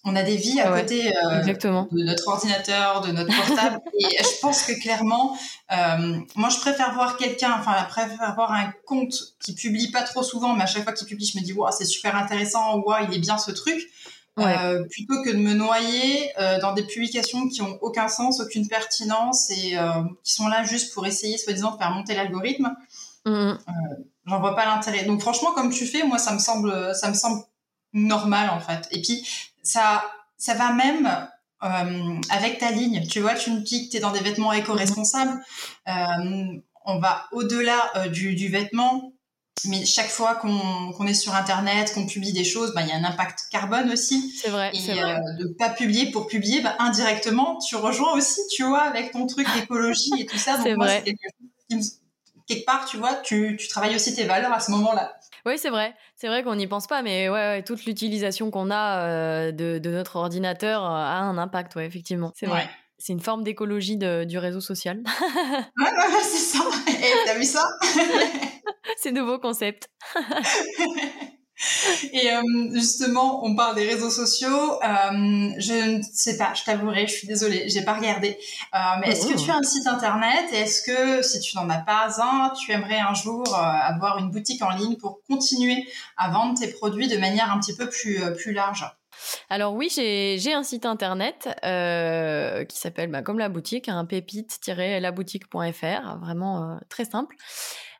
[0.09, 3.81] On a des vies à côté euh, de notre ordinateur, de notre portable.
[3.99, 5.37] et je pense que clairement,
[5.73, 10.03] euh, moi, je préfère voir quelqu'un, enfin, je préfère voir un compte qui publie pas
[10.03, 12.77] trop souvent, mais à chaque fois qu'il publie, je me dis, wow, c'est super intéressant,
[12.77, 13.83] wow, il est bien ce truc.
[14.39, 18.69] Euh, plutôt que de me noyer euh, dans des publications qui ont aucun sens, aucune
[18.69, 22.71] pertinence et euh, qui sont là juste pour essayer, soi-disant, de faire monter l'algorithme.
[23.25, 23.53] Mmh.
[24.27, 25.05] J'en vois pas l'intérêt.
[25.05, 27.43] Donc franchement, comme tu fais, moi ça me semble, ça me semble
[27.93, 28.89] normal en fait.
[28.91, 29.27] Et puis
[29.63, 30.05] ça,
[30.37, 31.29] ça va même
[31.65, 33.07] euh, avec ta ligne.
[33.07, 35.41] Tu vois, tu me dis que tu es dans des vêtements éco-responsables.
[35.89, 39.13] Euh, on va au-delà euh, du, du, vêtement.
[39.65, 42.97] Mais chaque fois qu'on est sur Internet, qu'on publie des choses, bah, il y a
[42.97, 44.31] un impact carbone aussi.
[44.37, 44.71] C'est vrai.
[44.75, 45.19] Et vrai.
[45.39, 49.49] de pas publier pour publier, bah, indirectement, tu rejoins aussi, tu vois, avec ton truc
[49.55, 50.59] d'écologie et tout ça.
[50.63, 52.06] Donc moi, c'est quelque chose qui me
[52.47, 55.17] quelque part, tu vois, tu, tu travailles aussi tes valeurs à ce moment-là.
[55.45, 55.95] Oui, c'est vrai.
[56.17, 59.91] C'est vrai qu'on n'y pense pas, mais ouais, toute l'utilisation qu'on a euh, de, de,
[59.91, 62.33] notre ordinateur euh, a un impact, ouais, effectivement.
[62.35, 62.69] C'est vrai.
[62.99, 65.03] C'est une forme d'écologie du réseau social.
[65.79, 66.65] ouais, ouais, c'est ça.
[66.89, 67.65] Et t'as vu ça?
[68.97, 69.91] C'est nouveau concept.
[72.13, 72.43] Et euh,
[72.73, 74.83] justement, on parle des réseaux sociaux.
[74.83, 78.39] Euh, je ne sais pas, je t'avouerai, je suis désolée, j'ai pas regardé.
[78.75, 79.43] Euh, mais est-ce que oh.
[79.43, 80.45] tu as un site internet?
[80.53, 84.31] Et est-ce que si tu n'en as pas un, tu aimerais un jour avoir une
[84.31, 88.21] boutique en ligne pour continuer à vendre tes produits de manière un petit peu plus
[88.37, 88.85] plus large?
[89.49, 94.05] Alors oui, j'ai un site internet euh, qui s'appelle bah, comme la boutique, un hein,
[94.05, 97.35] pépite-laboutique.fr, vraiment très simple.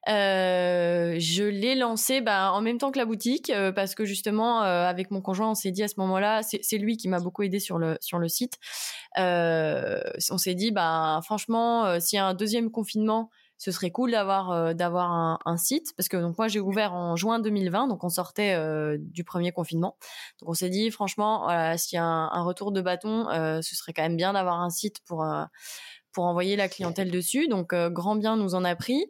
[0.09, 4.63] Euh, je l'ai lancé bah, en même temps que la boutique euh, parce que justement
[4.63, 7.43] euh, avec mon conjoint on s'est dit à ce moment-là c'est lui qui m'a beaucoup
[7.43, 8.59] aidé sur le sur le site.
[9.17, 14.75] On s'est dit bah franchement s'il y a un deuxième confinement ce serait cool d'avoir
[14.75, 15.95] d'avoir un, un, site.
[15.97, 18.57] Parce que donc moi j'ai ouvert en juin 2020 donc on sortait
[18.99, 19.97] du premier confinement.
[20.41, 23.27] Donc on s'est dit franchement voilà, s'il y a un, un, retour de bâton
[23.63, 25.25] ce serait quand même bien d'avoir un site pour
[26.17, 27.47] pour envoyer la clientèle dessus.
[27.47, 29.05] Donc, euh, grand bien nous en a pris.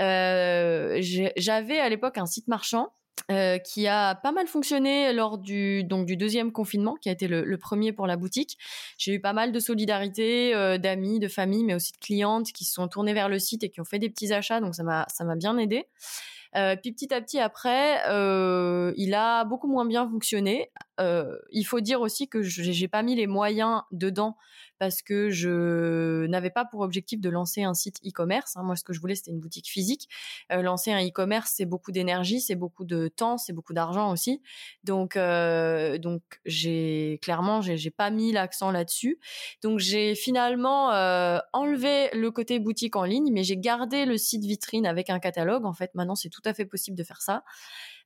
[0.00, 0.98] Euh,
[1.36, 2.88] j'avais à l'époque un site marchand
[3.30, 7.28] euh, qui a pas mal fonctionné lors du donc du deuxième confinement, qui a été
[7.28, 8.58] le, premier pour la boutique.
[8.98, 12.72] J'ai eu pas mal de solidarité, d'amis, de familles, mais aussi de clientes qui se
[12.72, 15.06] sont tournées vers le site et qui ont fait des petits achats, donc ça m'a
[15.08, 15.86] ça m'a bien aidé.
[16.82, 18.02] puis petit à petit après,
[18.96, 20.72] il a beaucoup moins bien fonctionné.
[20.98, 24.36] Il faut dire aussi que j'ai pas mis les moyens dedans
[24.78, 28.56] parce que je n'avais pas pour objectif de lancer un site e-commerce.
[28.56, 28.62] Hein.
[28.62, 30.08] Moi, ce que je voulais, c'était une boutique physique.
[30.52, 34.40] Euh, lancer un e-commerce, c'est beaucoup d'énergie, c'est beaucoup de temps, c'est beaucoup d'argent aussi.
[34.84, 39.18] Donc, euh, donc j'ai clairement, j'ai pas mis l'accent là-dessus.
[39.62, 44.44] Donc, j'ai finalement euh, enlevé le côté boutique en ligne, mais j'ai gardé le site
[44.44, 45.64] vitrine avec un catalogue.
[45.64, 47.42] En fait, maintenant, c'est tout à fait possible de faire ça.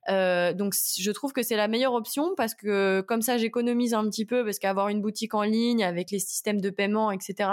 [0.09, 4.03] Euh, donc je trouve que c'est la meilleure option parce que comme ça j'économise un
[4.09, 7.49] petit peu parce qu'avoir une boutique en ligne avec les systèmes de paiement, etc.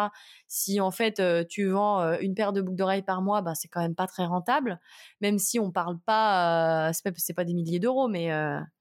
[0.48, 3.54] Si en fait euh, tu vends euh, une paire de boucles d'oreilles par mois, bah
[3.54, 4.80] c'est quand même pas très rentable.
[5.20, 8.30] Même si on parle pas, c'est pas, pas des milliers d'euros, mais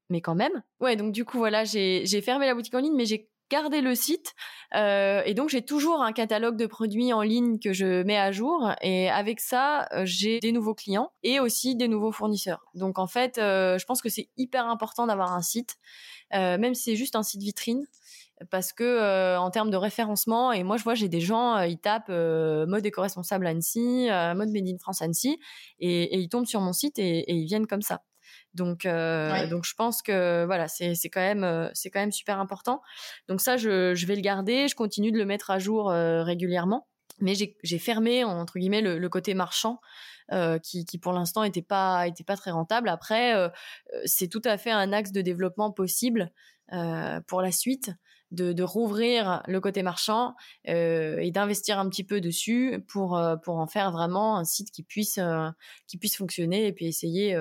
[0.10, 0.64] mais quand même.
[0.80, 3.96] Ouais, donc du coup voilà, j'ai fermé la boutique en ligne, mais j'ai garder le
[3.96, 4.36] site.
[4.76, 8.32] Euh, et donc, j'ai toujours un catalogue de produits en ligne que je mets à
[8.32, 8.72] jour.
[8.82, 12.66] Et avec ça, euh, j'ai des nouveaux clients et aussi des nouveaux fournisseurs.
[12.76, 15.78] Donc, en fait, euh, je pense que c'est hyper important d'avoir un site,
[16.32, 17.86] même si c'est juste un site vitrine.
[18.52, 22.08] Parce que en termes de référencement, et moi je vois j'ai des gens, ils tapent
[22.08, 25.38] mode éco-responsable Annecy, mode Made in France Annecy,
[25.80, 28.02] et, ils tombent sur mon site et ils viennent comme ça.
[28.60, 32.40] Donc, euh, donc je pense que voilà, c'est quand même euh, c'est quand même super
[32.40, 32.82] important.
[33.30, 34.68] Donc ça, je, je, vais le garder.
[34.68, 36.88] Je continue de le mettre à jour euh, régulièrement.
[37.22, 39.80] Mais j'ai fermé entre guillemets le, le côté marchand.
[40.32, 42.88] Euh, qui, qui, pour l'instant était pas était pas très rentable.
[42.88, 43.34] Après,
[44.06, 46.32] c'est tout à fait un axe de développement possible
[47.28, 47.92] pour la suite.
[48.32, 53.66] De, de, rouvrir le côté marchand et d'investir un petit peu dessus pour pour en
[53.66, 55.20] faire vraiment un site qui puisse
[55.88, 57.36] qui puisse fonctionner et puis essayer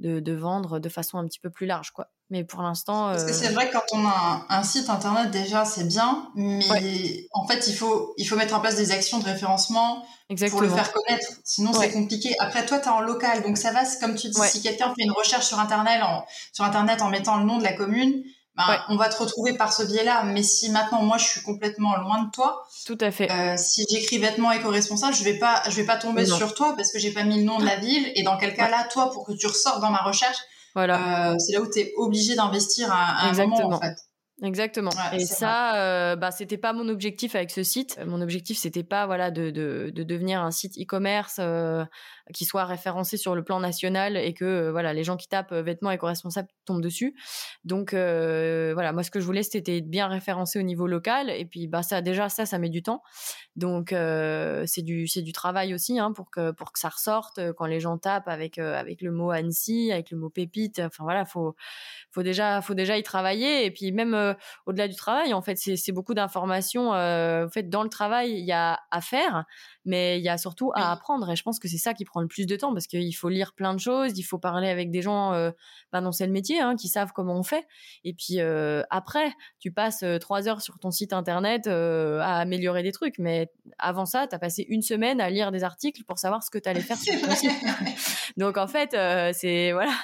[0.00, 2.08] de, vendre de façon un petit peu plus large, quoi.
[2.28, 3.12] Mais pour l'instant.
[3.12, 7.26] Parce que c'est vrai que quand on a un, site internet déjà, c'est bien, mais
[7.32, 10.04] en fait, il faut, il faut mettre en place des actions de référencement
[10.50, 11.28] pour le faire connaître.
[11.44, 12.34] Sinon, c'est compliqué.
[12.40, 15.04] Après, toi, tu es en local, donc ça va, comme tu dis, si quelqu'un fait
[15.04, 18.24] une recherche sur internet, en, sur internet en mettant le nom de la commune,
[18.56, 20.24] ben, on va te retrouver par ce biais-là.
[20.24, 23.30] Mais si maintenant moi je suis complètement loin de toi, tout à fait.
[23.30, 26.92] Euh, si j'écris vêtements éco-responsables, je vais pas, je vais pas tomber sur toi parce
[26.92, 28.10] que j'ai pas mis le nom de la ville.
[28.14, 30.38] Et dans quel cas-là, toi, pour que tu ressortes dans ma recherche,
[30.74, 31.30] voilà.
[31.32, 33.96] Euh, c'est là où tu es obligé d'investir un, un moment en fait.
[34.42, 34.90] Exactement.
[35.14, 37.98] et ça, euh, bah, c'était pas mon objectif avec ce site.
[38.04, 41.86] Mon objectif, c'était pas voilà de, de, de devenir un site e-commerce euh,
[42.34, 45.52] qui soit référencé sur le plan national et que euh, voilà les gens qui tapent
[45.52, 47.14] euh, vêtements éco-responsables tombent dessus.
[47.64, 51.44] Donc euh, voilà, moi ce que je voulais c'était bien référencé au niveau local et
[51.44, 53.02] puis bah ça déjà ça ça met du temps.
[53.54, 57.66] Donc c'est du c'est du travail aussi hein, pour que pour que ça ressorte quand
[57.66, 60.80] les gens tapent avec avec le mot Annecy, avec le mot pépite.
[60.80, 61.54] Enfin voilà, faut
[62.10, 64.36] faut déjà faut déjà y travailler et puis même
[64.66, 66.90] au-delà du travail en fait c'est c'est beaucoup d'informations.
[66.90, 69.44] en fait dans le travail il y a à faire
[69.84, 72.15] mais il y a surtout à apprendre et je pense que c'est ça qui prend
[72.20, 74.90] le plus de temps parce qu'il faut lire plein de choses, il faut parler avec
[74.90, 75.50] des gens, euh,
[75.92, 77.66] ben dont c'est le métier, hein, qui savent comment on fait.
[78.04, 82.36] Et puis euh, après, tu passes euh, trois heures sur ton site internet euh, à
[82.38, 86.02] améliorer des trucs, mais avant ça, tu as passé une semaine à lire des articles
[86.04, 87.50] pour savoir ce que tu allais faire sur ton site.
[88.36, 88.90] Donc en fait,
[89.34, 89.94] c'est voilà,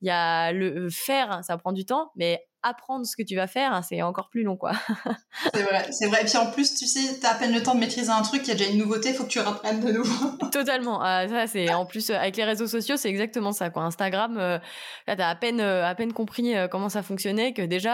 [0.00, 3.46] il y a le faire, ça prend du temps, mais apprendre ce que tu vas
[3.46, 4.72] faire, hein, c'est encore plus long, quoi.
[5.54, 6.22] c'est vrai, c'est vrai.
[6.22, 8.42] Et puis en plus, tu sais, t'as à peine le temps de maîtriser un truc,
[8.44, 10.30] il y a déjà une nouveauté, il faut que tu reprennes de nouveau.
[10.52, 11.00] Totalement.
[11.02, 13.82] Ah, ça, c'est en plus avec les réseaux sociaux, c'est exactement ça, quoi.
[13.82, 14.58] Instagram, euh,
[15.06, 17.84] là, t'as à peine, euh, à peine compris euh, comment ça fonctionnait, que déjà,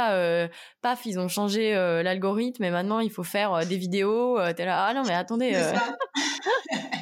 [0.83, 4.39] paf, ils ont changé l'algorithme, et maintenant il faut faire des vidéos.
[4.57, 5.53] t'es là, ah non, mais attendez.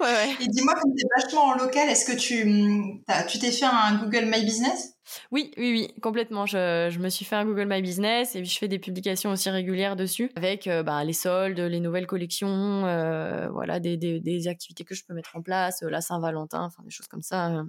[0.00, 0.36] ouais, ouais.
[0.40, 3.96] Et dis-moi, comme t'es vachement en local, est-ce que tu, hum, tu t'es fait un
[3.96, 4.94] Google My Business?
[5.30, 6.46] Oui, oui, oui, complètement.
[6.46, 9.30] Je, je, me suis fait un Google My Business et puis je fais des publications
[9.30, 14.20] aussi régulières dessus avec euh, bah, les soldes, les nouvelles collections, euh, voilà, des, des,
[14.20, 17.22] des, activités que je peux mettre en place, euh, la Saint-Valentin, enfin des choses comme
[17.22, 17.64] ça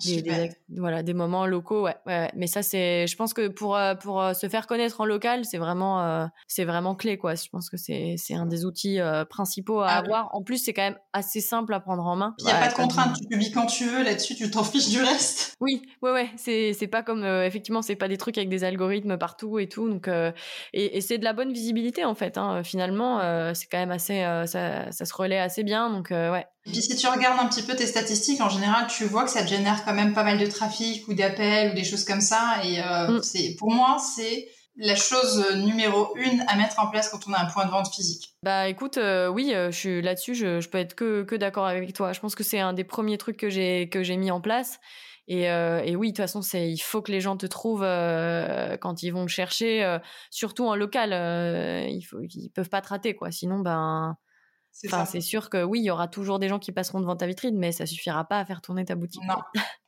[0.00, 3.94] des, voilà des moments locaux ouais, ouais, mais ça c'est je pense que pour euh,
[3.94, 7.34] pour euh, se faire connaître en local c'est vraiment euh, c'est vraiment clé quoi.
[7.34, 10.34] Je pense que c'est c'est un des outils principaux à ah avoir.
[10.34, 12.34] En plus c'est quand même assez simple à prendre en main.
[12.38, 14.02] Il y a pas de contrainte tu publies quand tu veux.
[14.02, 15.54] Là-dessus tu t'en fiches du reste.
[15.60, 16.30] Oui ouais ouais.
[16.36, 19.88] C'est c'est pas comme effectivement c'est pas des trucs avec des algorithmes partout et tout.
[19.88, 23.20] Donc et, et c'est de la bonne visibilité en fait hein, finalement
[23.54, 25.90] c'est quand même assez ça ça se relaie assez bien.
[25.90, 29.24] Donc ouais puis si tu regardes un petit peu tes statistiques, en général, tu vois
[29.24, 32.20] que ça génère quand même pas mal de trafic ou d'appels ou des choses comme
[32.20, 32.60] ça.
[32.64, 33.22] Et euh, mm.
[33.22, 37.40] c'est pour moi, c'est la chose numéro une à mettre en place quand on a
[37.40, 38.34] un point de vente physique.
[38.42, 41.66] Bah écoute, euh, oui, euh, je suis là-dessus, je, je, peux être que, que d'accord
[41.66, 42.12] avec toi.
[42.12, 44.80] Je pense que c'est un des premiers trucs que j'ai que j'ai mis en place.
[45.28, 47.86] Et, et, oui, de toute façon, c'est il faut que les gens te trouvent
[48.80, 51.12] quand ils vont te chercher, surtout en local.
[51.88, 53.30] ils peuvent pas te rater, quoi.
[53.30, 54.16] Sinon, ben
[54.72, 57.58] c'est sûr que oui, il y aura toujours des gens qui passeront devant ta vitrine,
[57.58, 59.22] mais ça suffira pas à faire tourner ta boutique.
[59.28, 59.36] Non.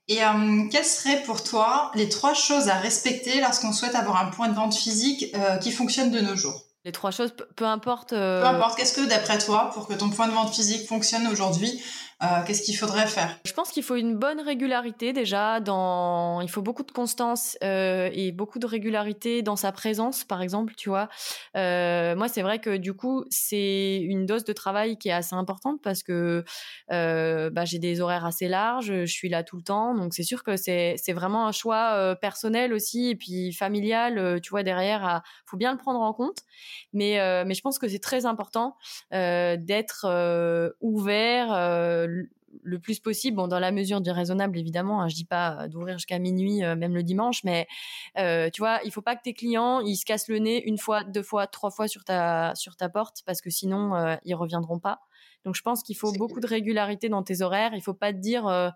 [0.09, 4.31] Et euh, quelles seraient pour toi les trois choses à respecter lorsqu'on souhaite avoir un
[4.31, 6.61] point de vente physique euh, qui fonctionne de nos jours?
[6.85, 8.13] Les trois choses, peu importe.
[8.13, 8.77] Euh, peu importe.
[8.77, 11.81] Qu'est-ce que d'après toi, pour que ton point de vente physique fonctionne aujourd'hui,
[12.47, 13.37] Qu'est-ce qu'il faudrait faire?
[13.45, 15.59] Je pense qu'il faut une bonne régularité déjà.
[15.59, 20.75] Il faut beaucoup de constance et beaucoup de régularité dans sa présence, par exemple.
[20.77, 21.09] Tu vois,
[21.55, 25.81] moi c'est vrai que du coup c'est une dose de travail qui est assez importante
[25.83, 26.45] parce que
[26.89, 30.45] bah, j'ai des horaires assez larges, je suis là tout le temps, donc c'est sûr
[30.45, 34.41] que c'est vraiment un choix personnel aussi et puis familial.
[34.41, 36.39] tu vois derrière, il faut bien le prendre en compte.
[36.93, 38.77] Mais je pense que c'est très important
[39.11, 40.07] d'être
[40.81, 42.09] ouvert
[42.65, 45.01] le plus possible, bon, dans la mesure du raisonnable évidemment.
[45.01, 47.67] Hein, je dis pas d'ouvrir jusqu'à minuit, même le dimanche, mais
[48.17, 51.03] tu vois, il faut pas que tes clients ils se cassent le nez une fois,
[51.05, 55.01] deux fois, trois fois sur ta sur ta porte parce que sinon ils reviendront pas.
[55.45, 57.75] Donc je pense qu'il faut beaucoup de régularité dans tes horaires.
[57.75, 58.73] Il faut pas te dire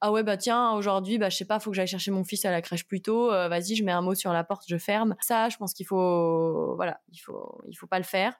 [0.00, 2.44] ah ouais bah tiens aujourd'hui bah je sais pas faut que j'aille chercher mon fils
[2.44, 4.76] à la crèche plus tôt euh, vas-y je mets un mot sur la porte je
[4.76, 5.14] ferme.
[5.20, 8.34] Ça je pense qu'il faut voilà il faut il faut pas le faire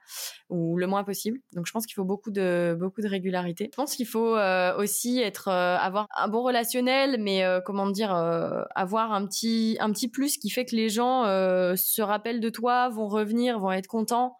[0.50, 1.38] ou le moins possible.
[1.52, 3.70] Donc je pense qu'il faut beaucoup de beaucoup de régularité.
[3.72, 8.12] Je pense qu'il faut euh, aussi être euh, avoir un bon relationnel mais comment dire
[8.74, 12.88] avoir un petit un petit plus qui fait que les gens se rappellent de toi
[12.88, 14.36] vont revenir vont être contents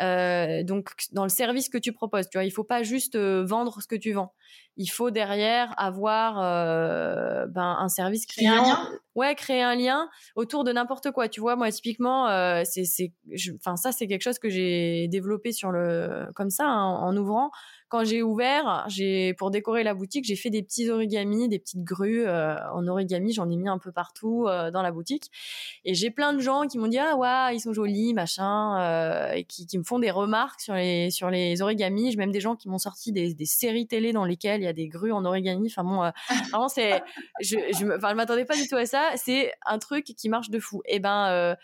[0.00, 3.86] donc dans le service que tu proposes, tu vois, il faut pas juste vendre ce
[3.86, 4.32] que tu vends
[4.76, 8.54] il faut derrière avoir euh, ben, un service client.
[8.54, 11.28] Créer un lien Ouais, créer un lien autour de n'importe quoi.
[11.28, 13.12] Tu vois, moi typiquement, euh, c'est, c'est,
[13.56, 17.50] enfin ça c'est quelque chose que j'ai développé sur le, comme ça, hein, en ouvrant
[17.92, 21.84] quand j'ai ouvert, j'ai pour décorer la boutique, j'ai fait des petits origamis, des petites
[21.84, 23.34] grues euh, en origami.
[23.34, 25.30] J'en ai mis un peu partout euh, dans la boutique.
[25.84, 29.32] Et j'ai plein de gens qui m'ont dit ah ouais, ils sont jolis, machin, euh,
[29.32, 32.12] et qui, qui, me font des remarques sur les sur les origamis.
[32.12, 34.68] J'ai même des gens qui m'ont sorti des, des, séries télé dans lesquelles il y
[34.68, 35.66] a des grues en origami.
[35.70, 36.10] Enfin bon,
[36.50, 37.02] vraiment c'est,
[37.42, 39.10] je, je, enfin, je m'attendais pas du tout à ça.
[39.16, 40.80] C'est un truc qui marche de fou.
[40.86, 41.56] Et ben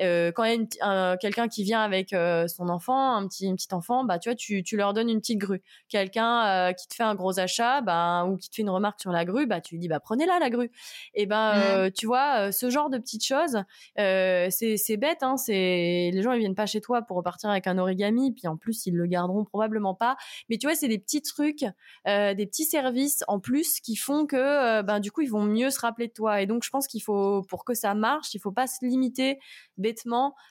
[0.00, 3.72] euh, quand il y a quelqu'un qui vient avec euh, son enfant, un petit, petit
[3.72, 5.62] enfant, bah tu vois, tu, tu leur donnes une petite grue.
[5.88, 9.00] Quelqu'un euh, qui te fait un gros achat, bah, ou qui te fait une remarque
[9.00, 10.70] sur la grue, bah tu lui dis bah prenez-la la grue.
[11.14, 11.90] Et ben mmh.
[11.92, 13.62] tu vois, ce genre de petites choses,
[13.96, 15.36] c'est c'est bête, hein.
[15.36, 18.56] C'est les gens ils viennent pas chez toi pour repartir avec un origami, puis en
[18.56, 20.16] plus ils le garderont probablement pas.
[20.48, 21.64] Mais tu vois, c'est des petits trucs,
[22.06, 25.80] des petits services en plus qui font que ben du coup ils vont mieux se
[25.80, 26.40] rappeler de toi.
[26.40, 29.38] Et donc je pense qu'il faut pour que ça marche, il faut pas se limiter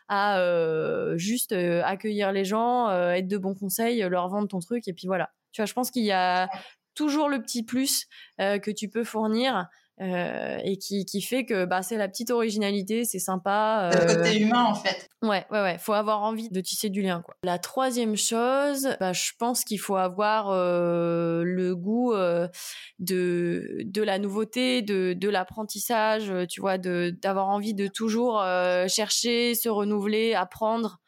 [0.08, 4.60] à euh, juste euh, accueillir les gens, euh, être de bons conseils, leur vendre ton
[4.60, 5.32] truc et puis voilà.
[5.51, 6.49] Tu vois, je pense qu'il y a
[6.93, 9.67] toujours le petit plus que tu peux fournir
[10.01, 13.91] euh, et qui, qui fait que bah, c'est la petite originalité, c'est sympa.
[13.93, 14.07] Euh...
[14.07, 15.09] Le côté humain en fait.
[15.21, 15.77] Ouais, ouais, ouais.
[15.77, 17.21] Faut avoir envie de tisser du lien.
[17.21, 17.35] Quoi.
[17.43, 22.47] La troisième chose, bah, je pense qu'il faut avoir euh, le goût euh,
[22.97, 26.33] de de la nouveauté, de de l'apprentissage.
[26.49, 28.43] Tu vois, de d'avoir envie de toujours
[28.87, 30.99] chercher, se renouveler, apprendre.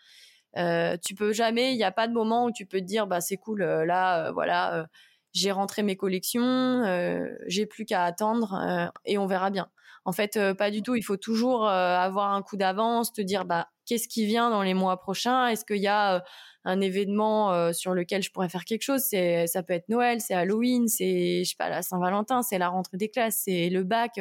[0.55, 3.21] Tu peux jamais, il n'y a pas de moment où tu peux te dire bah
[3.21, 4.87] c'est cool là, voilà
[5.33, 9.67] j'ai rentré mes collections, euh, j'ai plus qu'à attendre euh, et on verra bien.
[10.05, 10.95] En fait, euh, pas du tout.
[10.95, 14.73] Il faut toujours avoir un coup d'avance, te dire bah qu'est-ce qui vient dans les
[14.73, 15.47] mois prochains?
[15.47, 16.23] Est-ce qu'il y a
[16.65, 19.01] un événement sur lequel je pourrais faire quelque chose?
[19.01, 22.69] C'est ça peut être Noël, c'est Halloween, c'est je sais pas la Saint-Valentin, c'est la
[22.69, 24.19] rentrée des classes, c'est le bac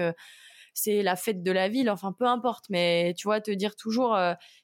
[0.75, 4.17] c'est la fête de la ville, enfin peu importe, mais tu vois, te dire toujours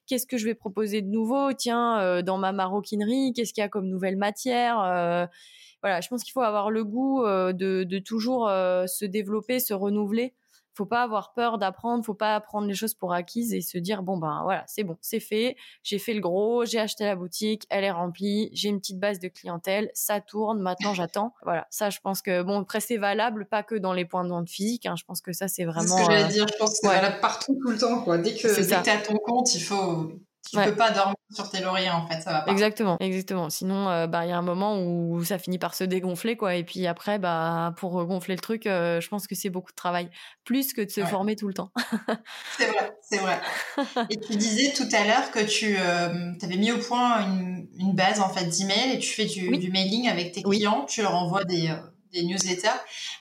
[0.06, 3.68] qu'est-ce que je vais proposer de nouveau, tiens, dans ma maroquinerie, qu'est-ce qu'il y a
[3.68, 5.28] comme nouvelle matière,
[5.82, 9.60] voilà, je pense qu'il faut avoir le goût euh, de, de, toujours euh, se développer,
[9.60, 10.34] se renouveler.
[10.74, 14.04] Faut pas avoir peur d'apprendre, faut pas prendre les choses pour acquises et se dire
[14.04, 17.64] bon ben voilà, c'est bon, c'est fait, j'ai fait le gros, j'ai acheté la boutique,
[17.68, 21.34] elle est remplie, j'ai une petite base de clientèle, ça tourne, maintenant j'attends.
[21.42, 24.28] Voilà, ça je pense que bon après c'est valable pas que dans les points de
[24.28, 25.96] vente physiques, hein, je pense que ça c'est vraiment.
[25.96, 28.18] C'est ce que j'allais dire, je pense que c'est valable partout tout le temps quoi.
[28.18, 30.12] Dès que dès que as ton compte, il faut
[30.48, 32.50] tu ne peux pas dormir sur tes lauriers en fait, ça va pas.
[32.50, 33.50] Exactement, exactement.
[33.50, 36.54] Sinon, euh, bah il y a un moment où ça finit par se dégonfler quoi,
[36.54, 39.76] et puis après bah pour gonfler le truc, euh, je pense que c'est beaucoup de
[39.76, 40.10] travail,
[40.44, 41.70] plus que de se former tout le temps.
[42.56, 43.40] c'est vrai, c'est vrai.
[44.10, 47.94] Et tu disais tout à l'heure que tu euh, avais mis au point une, une
[47.94, 51.14] base en fait d'emails et tu fais du, du mailing avec tes clients, tu leur
[51.14, 51.70] envoies des
[52.12, 52.68] des newsletters.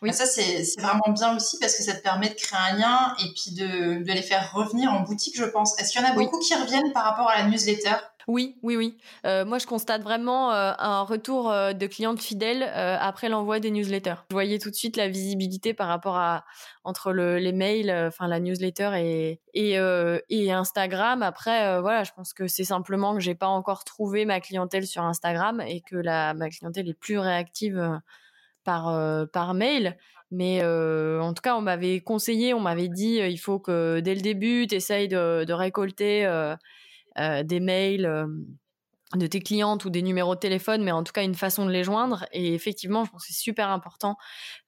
[0.02, 0.14] Oui.
[0.14, 3.34] ça, c'est vraiment bien aussi parce que ça te permet de créer un lien et
[3.34, 5.80] puis de, de les faire revenir en boutique, je pense.
[5.80, 7.96] Est-ce qu'il y en a beaucoup qui reviennent par rapport à la newsletter?
[8.28, 8.98] Oui, oui, oui.
[9.26, 13.72] Euh, moi, je constate vraiment euh, un retour euh, de clientes fidèles après l'envoi des
[13.72, 14.16] newsletters.
[14.30, 16.44] Je voyais tout de suite la visibilité par rapport à
[16.84, 19.80] entre le, les mails, enfin la newsletter et et,
[20.30, 21.24] et Instagram.
[21.24, 25.04] Après, voilà, je pense que c'est simplement que j'ai pas encore trouvé ma clientèle sur
[25.04, 28.00] Instagram et que la ma clientèle est plus réactive
[28.68, 29.98] par, euh, par mail.
[30.30, 34.02] Mais euh, en tout cas, on m'avait conseillé, on m'avait dit, euh, il faut que
[34.02, 36.30] dès le début, tu essayes de, récolter
[37.18, 38.28] des mails
[39.16, 41.72] de tes clientes ou des numéros de téléphone, mais en tout cas une façon de
[41.72, 42.26] les joindre.
[42.34, 44.18] Et effectivement, je pense que c'est super important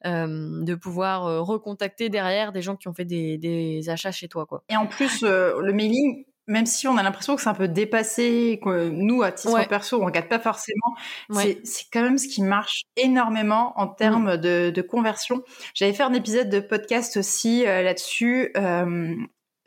[0.05, 4.45] de pouvoir recontacter derrière des gens qui ont fait des, achats chez toi.
[4.45, 4.63] Quoi.
[4.69, 8.59] Et en plus, le mailing, même si on a l'impression que c'est un peu dépassé,
[8.63, 10.95] que nous, à titre perso, on regarde pas forcément,
[11.31, 15.43] c'est quand même ce qui marche énormément en termes de, de, conversion.
[15.73, 18.51] J'avais fait un épisode de podcast aussi là-dessus.
[18.57, 19.15] Euh,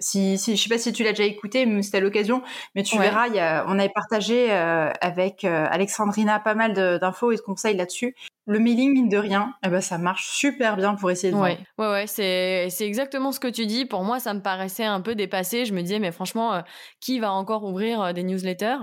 [0.03, 2.43] si, si, je sais pas si tu l'as déjà écouté, mais c'était à l'occasion,
[2.75, 7.33] mais tu verras, y a, on avait partagé euh, avec euh, Alexandrina pas mal d'infos
[7.33, 8.15] et de conseils là-dessus
[8.47, 11.59] le mailing, mine de rien, eh ben, ça marche super bien pour essayer de ouais.
[11.79, 13.85] Ouais, ouais, c'est, c'est exactement ce que tu dis.
[13.87, 15.65] Pour moi, ça me paraissait un peu dépassé.
[15.65, 16.61] Je me disais, mais franchement, euh,
[17.01, 18.79] qui va encore ouvrir euh, des newsletters?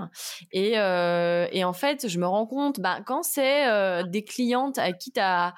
[0.52, 3.66] Et, euh, et en fait, je me rends compte, bah, quand c'est
[4.08, 5.54] des clientes à qui tu as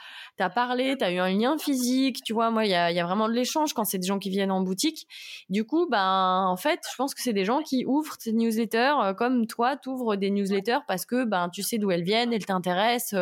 [0.52, 3.06] parlé, tu as eu un lien physique, tu vois, moi, il y a, y a
[3.06, 5.06] vraiment de l'échange quand c'est des gens qui viennent en boutique.
[5.48, 9.14] Du coup, ben, en fait, je pense que c'est des gens qui ouvrent tes newsletters
[9.16, 12.46] comme toi, tu ouvres des newsletters parce que ben, tu sais d'où elles viennent, elles
[12.46, 13.14] t'intéressent.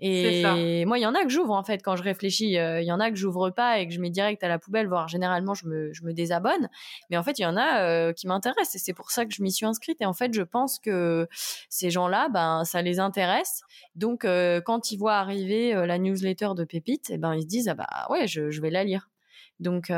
[0.00, 2.56] Et moi, il y en a que j'ouvre en fait quand je réfléchis.
[2.56, 4.58] Euh, il y en a que j'ouvre pas et que je mets direct à la
[4.58, 6.68] poubelle, voire généralement je me, je me désabonne.
[7.10, 9.34] Mais en fait, il y en a euh, qui m'intéressent et c'est pour ça que
[9.34, 10.00] je m'y suis inscrite.
[10.00, 11.26] Et en fait, je pense que
[11.68, 13.62] ces gens-là, ben, ça les intéresse.
[13.96, 17.46] Donc, euh, quand ils voient arriver la newsletter de Pépite, et eh ben, ils se
[17.46, 19.10] disent ah bah ouais, je, je vais la lire.
[19.58, 19.90] Donc,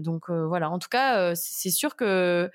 [0.00, 0.68] donc voilà.
[0.70, 2.50] En tout cas, c'est sûr que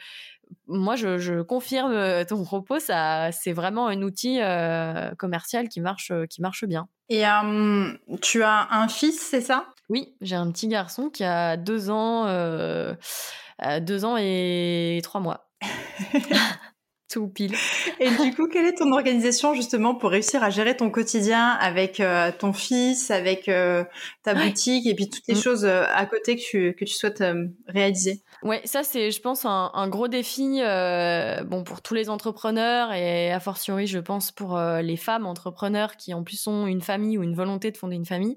[0.68, 2.80] moi, je, confirme euh, ton propos.
[2.80, 6.88] Ça, c'est vraiment un outil euh, commercial qui marche, euh, qui marche bien.
[7.10, 7.24] Et
[8.22, 9.68] tu as un fils, c'est ça?
[9.90, 12.26] Oui, j'ai un petit garçon qui a deux ans,
[13.82, 15.52] deux ans et trois mois.
[17.16, 17.56] Tout pile.
[18.02, 22.02] Et du coup, quelle est ton organisation justement pour réussir à gérer ton quotidien avec
[22.40, 23.50] ton fils, avec
[24.24, 25.42] ta boutique et puis toutes les mmh.
[25.42, 27.24] choses à côté que tu, que tu souhaites
[27.68, 28.22] réaliser?
[28.44, 32.94] Ouais, ça c'est, je pense, un, un gros défi, euh, bon pour tous les entrepreneurs
[32.94, 36.82] et a fortiori, je pense pour euh, les femmes entrepreneurs qui en plus ont une
[36.82, 38.36] famille ou une volonté de fonder une famille.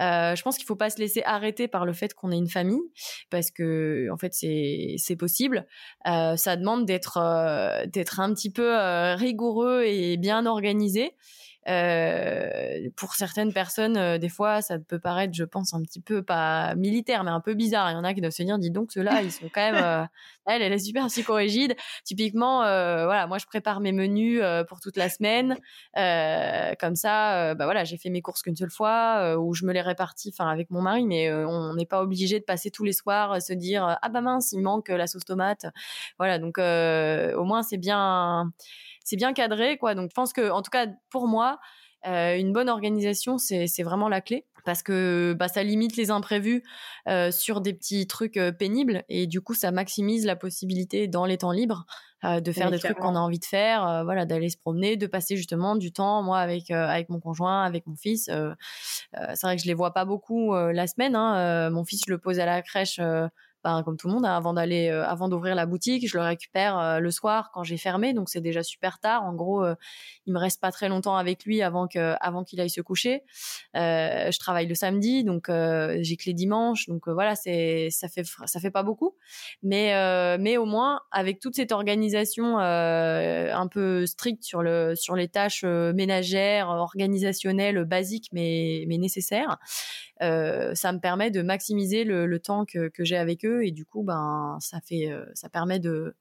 [0.00, 2.48] Euh, je pense qu'il faut pas se laisser arrêter par le fait qu'on ait une
[2.48, 2.82] famille,
[3.30, 5.66] parce que en fait c'est c'est possible.
[6.06, 7.86] Euh, ça demande d'être euh,
[8.16, 8.74] un petit peu
[9.14, 11.14] rigoureux et bien organisé.
[11.68, 16.22] Euh, pour certaines personnes, euh, des fois, ça peut paraître, je pense, un petit peu
[16.22, 17.90] pas militaire, mais un peu bizarre.
[17.90, 19.82] Il y en a qui doivent se dire, dis donc, ceux-là, ils sont quand même.
[19.82, 20.04] Euh,
[20.46, 21.76] elle, elle est super psychorigide.
[22.04, 25.56] Typiquement, voilà, moi, je prépare mes menus pour toute la semaine.
[26.80, 29.82] comme ça, bah voilà, j'ai fait mes courses qu'une seule fois, ou je me les
[29.82, 33.42] répartis, enfin, avec mon mari, mais on n'est pas obligé de passer tous les soirs
[33.42, 35.66] se dire, ah bah mince, il manque la sauce tomate.
[36.18, 38.50] Voilà, donc au moins, c'est bien
[39.08, 39.94] c'est bien cadré, quoi.
[39.94, 41.58] Donc, je pense que, en tout cas, pour moi,
[42.06, 46.62] euh, une bonne organisation, c'est vraiment la clé parce que bah, ça limite les imprévus
[47.08, 51.24] euh, sur des petits trucs euh, pénibles et du coup, ça maximise la possibilité dans
[51.24, 51.86] les temps libres
[52.24, 55.36] de faire des trucs qu'on a envie de faire, voilà, d'aller se promener, de passer
[55.36, 58.24] justement du temps, moi avec avec mon conjoint, avec mon fils.
[58.24, 61.14] c'est vrai que je les vois pas beaucoup la semaine.
[61.14, 62.98] Hein, mon fils, je le pose à la crèche
[63.64, 66.22] ben, comme tout le monde, hein, avant d'aller, euh, avant d'ouvrir la boutique, je le
[66.22, 69.24] récupère euh, le soir quand j'ai fermé, donc c'est déjà super tard.
[69.24, 69.74] En gros, euh,
[70.26, 73.22] il me reste pas très longtemps avec lui avant que, avant qu'il aille se coucher.
[73.74, 78.60] je travaille le samedi, donc j'ai que les dimanches, donc voilà, c'est, ça fait, ça
[78.60, 79.16] fait pas beaucoup,
[79.62, 85.28] mais, mais au moins avec toute cette organisation un peu stricte sur le, sur les
[85.28, 89.58] tâches ménagères, organisationnelles, basiques, mais, mais nécessaires,
[90.20, 94.56] ça me permet de maximiser le, temps que j'ai avec eux et du coup ben
[94.60, 96.14] ça fait euh, ça permet de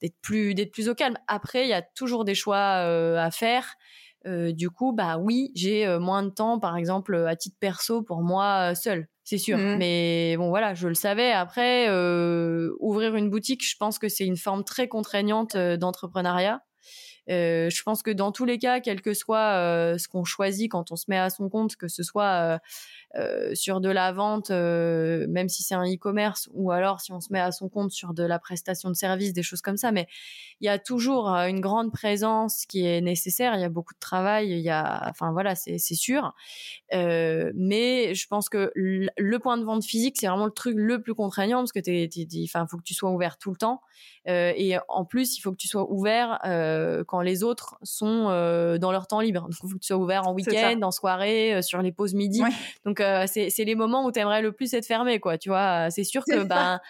[0.00, 1.16] d'être plus d'être plus au calme.
[1.28, 3.76] Après il y a toujours des choix euh, à faire.
[4.24, 8.22] Euh, du coup bah oui j'ai moins de temps par exemple à titre perso pour
[8.22, 9.56] moi seul c'est sûr.
[9.56, 9.76] Mmh.
[9.78, 11.30] Mais bon, voilà, je le savais.
[11.30, 11.88] Après,
[12.80, 16.60] ouvrir une boutique, je pense que c'est une forme très contraignante d'entrepreneuriat.
[17.28, 20.96] je pense que dans tous les cas, quel que soit ce qu'on choisit quand on
[20.96, 22.58] se met à son compte, que ce soit
[23.14, 27.20] euh, sur de la vente, euh, même si c'est un e-commerce, ou alors si on
[27.20, 29.92] se met à son compte sur de la prestation de services, des choses comme ça.
[29.92, 30.06] Mais
[30.60, 33.54] il y a toujours euh, une grande présence qui est nécessaire.
[33.54, 34.52] Il y a beaucoup de travail.
[34.52, 36.34] Il y a, enfin voilà, c'est sûr.
[36.90, 41.14] mais je pense que le point de vente physique, c'est vraiment le truc le plus
[41.14, 42.08] contraignant parce que t'es,
[42.44, 43.82] enfin, faut que tu sois ouvert tout le temps.
[44.24, 46.38] et en plus, il faut que tu sois ouvert
[47.06, 48.24] quand les autres sont
[48.80, 49.42] dans leur temps libre.
[49.42, 52.42] Donc, il faut que tu sois ouvert en week-end, en soirée, sur les pauses midi.
[52.86, 55.38] Donc, c'est les moments où tu aimerais le plus être fermé, quoi.
[55.38, 56.80] Tu vois, c'est sûr que ben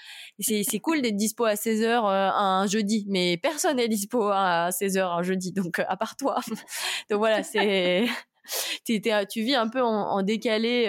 [0.40, 4.70] c'est cool d'être dispo à 16 h euh, un jeudi, mais personne n'est dispo à
[4.70, 6.40] 16 h un jeudi, donc à part toi.
[7.10, 8.06] donc voilà, c'est
[8.84, 10.86] tu vis un peu en, décalé,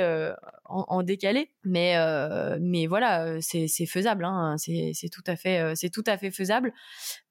[0.74, 1.52] euh, en, décalé.
[1.64, 1.96] Mais
[2.60, 4.26] mais voilà, c'est faisable.
[4.26, 6.74] Hein, c'est tout à fait c'est tout à fait faisable.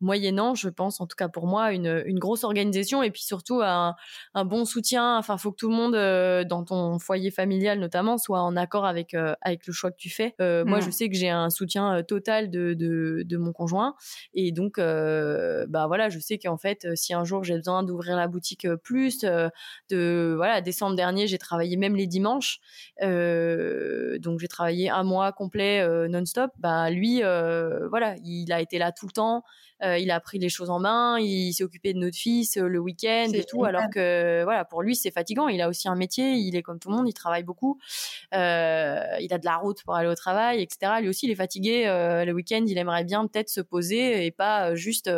[0.01, 3.61] Moyennant, je pense, en tout cas pour moi, une, une grosse organisation et puis surtout
[3.63, 3.95] un,
[4.35, 5.17] un bon soutien.
[5.19, 9.15] Enfin, faut que tout le monde dans ton foyer familial notamment soit en accord avec
[9.15, 10.35] avec le choix que tu fais.
[10.39, 10.93] Moi, je mmh.
[10.93, 13.95] sais que j'ai un soutien total de, de, de mon conjoint
[14.35, 18.29] et donc bah voilà, je sais qu'en fait, si un jour j'ai besoin d'ouvrir la
[18.29, 19.25] boutique plus,
[19.91, 22.61] de voilà, décembre dernier, j'ai travaillé même les dimanches,
[24.21, 26.51] donc j'ai travaillé un mois complet non-stop.
[26.59, 29.43] Bah lui, voilà, il a été là tout le temps.
[29.83, 32.69] Euh, il a pris les choses en main, il s'est occupé de notre fils euh,
[32.69, 35.49] le week-end et tout, alors que voilà, pour lui c'est fatigant.
[35.49, 37.81] Il a aussi un métier, il est comme tout le monde, il travaille beaucoup,
[38.33, 40.93] euh, il a de la route pour aller au travail, etc.
[41.01, 44.75] Lui aussi il est fatigué le week-end, il aimerait bien peut-être se poser et pas
[44.77, 45.11] juste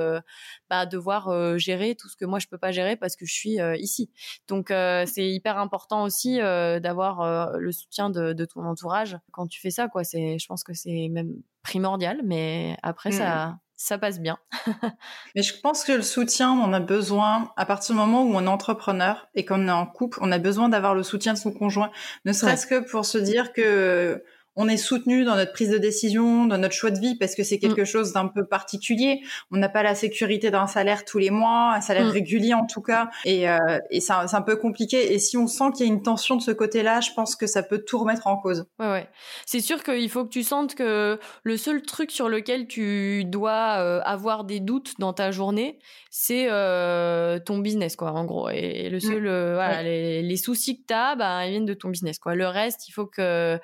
[0.70, 3.58] bah, devoir gérer tout ce que moi je peux pas gérer parce que je suis
[3.78, 4.10] ici.
[4.48, 9.70] Donc c'est hyper important aussi d'avoir le soutien de, de, ton entourage quand tu fais
[9.70, 9.88] ça.
[9.88, 14.38] Quoi, c'est, je pense que c'est même primordial, mais après ça mmh ça passe bien.
[15.34, 18.34] Mais je pense que le soutien, on en a besoin à partir du moment où
[18.34, 21.38] on est entrepreneur et qu'on est en couple, on a besoin d'avoir le soutien de
[21.38, 21.90] son conjoint,
[22.24, 24.22] ne serait-ce que pour se dire que
[24.56, 27.42] on est soutenu dans notre prise de décision, dans notre choix de vie, parce que
[27.42, 27.86] c'est quelque mm.
[27.86, 29.20] chose d'un peu particulier.
[29.50, 32.10] On n'a pas la sécurité d'un salaire tous les mois, un salaire mm.
[32.10, 35.12] régulier en tout cas, et, euh, et c'est un, peu compliqué.
[35.12, 37.46] Et si on sent qu'il y a une tension de ce côté-là, je pense que
[37.46, 38.66] ça peut tout remettre en cause.
[38.78, 39.08] Ouais, ouais.
[39.46, 43.78] C'est sûr qu'il faut que tu sentes que le seul truc sur lequel tu dois
[43.78, 45.78] euh, avoir des doutes dans ta journée,
[46.10, 48.48] c'est euh, ton business, quoi, en gros.
[48.50, 49.00] Et le mm.
[49.00, 52.34] seul, voilà, les, les, soucis que tu as, bah, ils viennent de ton business, quoi.
[52.34, 53.58] Le reste, il faut que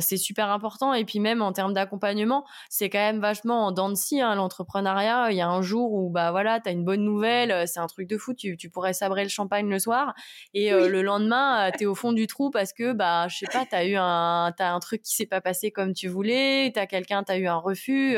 [0.00, 0.94] c'est c'est super important.
[0.94, 4.34] Et puis même en termes d'accompagnement, c'est quand même vachement en dents de scie, hein,
[4.34, 5.30] l'entrepreneuriat.
[5.30, 7.80] Il y a un jour où, bah voilà, tu as une bonne nouvelle, euh, c'est
[7.80, 10.14] un truc de fou, tu, tu pourrais sabrer le champagne le soir.
[10.54, 13.38] Et euh, le lendemain, euh, tu es au fond du trou parce que, bah, je
[13.38, 16.08] sais pas, tu as eu un, as un truc qui s'est pas passé comme tu
[16.08, 18.16] voulais, tu as quelqu'un, tu as eu un refus.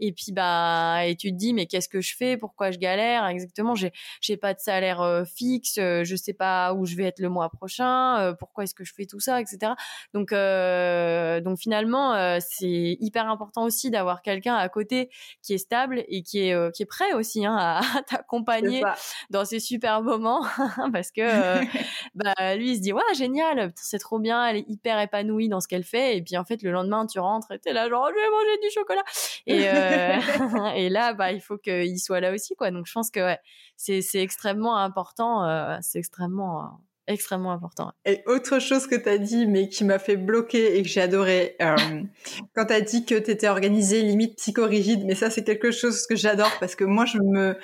[0.00, 2.36] et puis, bah, et tu te dis, mais qu'est-ce que je fais?
[2.36, 3.26] Pourquoi je galère?
[3.26, 7.28] Exactement, j'ai, j'ai pas de salaire fixe, je sais pas où je vais être le
[7.28, 9.72] mois prochain, pourquoi est-ce que je fais tout ça, etc.
[10.14, 15.10] Donc, euh, donc finalement, euh, c'est hyper important aussi d'avoir quelqu'un à côté
[15.42, 18.82] qui est stable et qui est euh, qui est prêt aussi hein, à, t'accompagner
[19.30, 20.42] dans ces super moments.
[20.92, 21.20] Parce que
[22.14, 25.60] bah lui il se dit ouais génial, c'est trop bien, elle est hyper épanouie dans
[25.60, 26.16] ce qu'elle fait.
[26.16, 28.58] Et puis en fait le lendemain tu rentres et t'es là genre je vais manger
[28.62, 29.04] du chocolat.
[29.46, 32.72] Et et là bah il faut qu'il soit là aussi quoi.
[32.72, 33.38] Donc je pense que ouais,
[33.76, 36.80] c'est c'est extrêmement important, c'est extrêmement
[37.12, 37.92] extrêmement important.
[38.04, 41.00] Et autre chose que tu as dit, mais qui m'a fait bloquer et que j'ai
[41.00, 41.76] adoré, euh,
[42.54, 46.06] quand tu as dit que tu étais organisée limite psychorigide, mais ça c'est quelque chose
[46.06, 47.56] que j'adore parce que moi je me...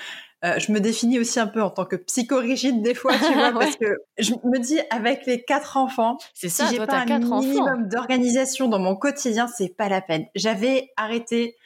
[0.44, 3.52] Euh, je me définis aussi un peu en tant que psychorigide des fois, tu vois,
[3.58, 3.86] parce que
[4.18, 8.78] je me dis avec les quatre enfants, c'est si j'ai pas un minimum d'organisation dans
[8.78, 10.26] mon quotidien, c'est pas la peine.
[10.34, 11.56] J'avais arrêté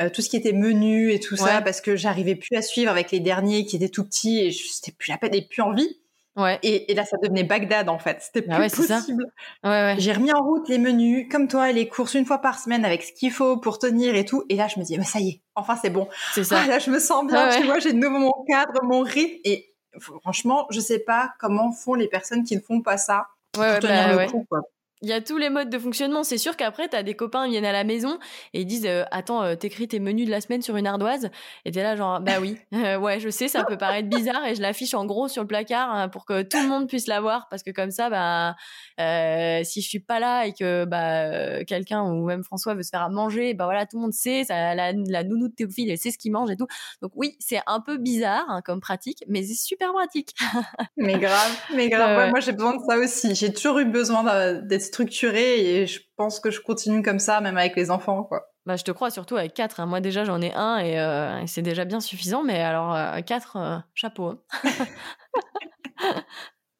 [0.00, 2.90] euh, tout ce qui était menu et tout ça parce que j'arrivais plus à suivre
[2.90, 6.00] avec les derniers qui étaient tout petits et c'était plus la peine et plus envie.
[6.36, 6.58] Ouais.
[6.62, 8.18] Et, là, ça devenait Bagdad en fait.
[8.20, 9.26] C'était ah plus possible.
[9.64, 12.84] Ouais, J'ai remis en route les menus, comme toi, les courses une fois par semaine
[12.84, 14.44] avec ce qu'il faut pour tenir et tout.
[14.48, 16.08] Et là, je me dis, bah, ça y est, enfin c'est bon.
[16.32, 16.60] C'est ça.
[16.64, 17.50] Ah, là, je me sens bien.
[17.50, 19.40] tu vois, j'ai de nouveau mon cadre, mon rythme.
[19.44, 19.74] Et
[20.22, 24.16] franchement, je sais pas comment font les personnes qui ne font pas ça pour tenir
[24.16, 24.46] bah, le coup.
[24.48, 24.60] Quoi
[25.02, 26.22] il y a tous les modes de fonctionnement.
[26.22, 28.18] C'est sûr qu'après, tu as des copains qui viennent à la maison
[28.52, 31.30] et ils disent euh, Attends, euh, t'écris tes menus de la semaine sur une ardoise
[31.64, 34.62] Et t'es là, genre, bah oui, ouais, je sais, ça peut paraître bizarre et je
[34.62, 37.48] l'affiche en gros sur le placard hein, pour que tout le monde puisse la voir
[37.48, 38.56] parce que comme ça, bah,
[39.00, 42.90] euh, si je suis pas là et que bah, quelqu'un ou même François veut se
[42.90, 45.90] faire à manger, bah voilà, tout le monde sait, ça, la, la nounou de Théophile,
[45.90, 46.66] elle sait ce qu'il mange et tout.
[47.00, 50.34] Donc oui, c'est un peu bizarre hein, comme pratique, mais c'est super pratique.
[50.96, 52.30] mais grave, mais grave.
[52.30, 53.34] moi, j'ai besoin de ça aussi.
[53.34, 57.56] J'ai toujours eu besoin d'être structuré et je pense que je continue comme ça, même
[57.56, 58.50] avec les enfants, quoi.
[58.66, 59.80] Bah, je te crois, surtout avec quatre.
[59.80, 59.86] Hein.
[59.86, 63.56] Moi, déjà, j'en ai un et, euh, c'est déjà bien suffisant, mais alors, euh, quatre,
[63.56, 64.26] euh, chapeau.
[64.28, 64.38] Hein.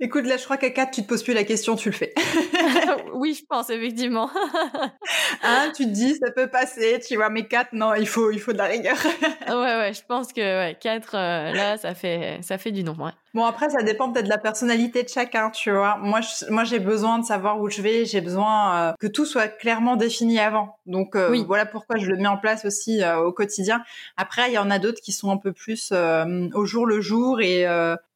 [0.02, 2.14] Écoute, là, je crois qu'à 4, tu te poses plus la question, tu le fais.
[3.14, 4.30] oui, je pense, effectivement.
[5.42, 8.40] hein, tu te dis, ça peut passer, tu vois, mais 4, non, il faut, il
[8.40, 8.96] faut de la rigueur.
[9.48, 13.06] ouais, ouais, je pense que ouais, 4, là, ça fait, ça fait du nombre.
[13.06, 13.12] Ouais.
[13.32, 15.96] Bon, après, ça dépend peut-être de la personnalité de chacun, tu vois.
[15.98, 19.46] Moi, moi, j'ai besoin de savoir où je vais, j'ai besoin euh, que tout soit
[19.46, 20.78] clairement défini avant.
[20.86, 21.44] Donc, euh, oui.
[21.46, 23.82] voilà pourquoi je le mets en place aussi euh, au quotidien.
[24.16, 27.40] Après, il y en a d'autres qui sont un peu plus au jour le jour
[27.40, 27.66] et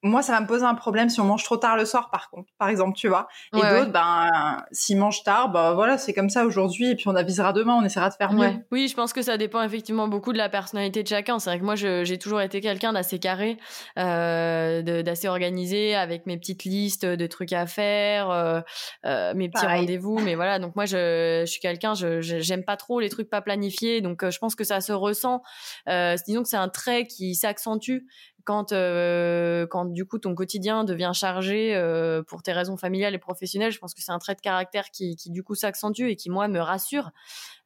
[0.05, 2.29] moi, ça va me poser un problème si on mange trop tard le soir, par
[2.29, 3.27] contre, par exemple, tu vois.
[3.57, 7.17] Et d'autres, ben, s'ils mangent tard, ben voilà, c'est comme ça aujourd'hui, et puis on
[7.17, 8.51] avisera demain, on essaiera de faire mieux.
[8.71, 11.39] Oui, je pense que ça dépend effectivement beaucoup de la personnalité de chacun.
[11.39, 13.57] C'est vrai que moi, j'ai toujours été quelqu'un d'assez carré,
[13.99, 18.65] euh, d'assez organisé avec mes petites listes de trucs à faire,
[19.05, 20.19] mes petits rendez-vous.
[20.19, 23.43] Mais voilà, donc moi, je, je suis quelqu'un, je j'aime pas trop les trucs pas
[23.43, 24.01] planifiés.
[24.01, 25.43] Donc, je pense que ça se ressent.
[26.27, 28.01] disons que c'est un trait qui s'accentue
[28.45, 33.19] quand euh, quand du coup ton quotidien devient chargé euh, pour tes raisons familiales et
[33.19, 36.17] professionnelles, je pense que c'est un trait de caractère qui, qui du coup s'accentue et
[36.17, 37.11] qui moi me rassure.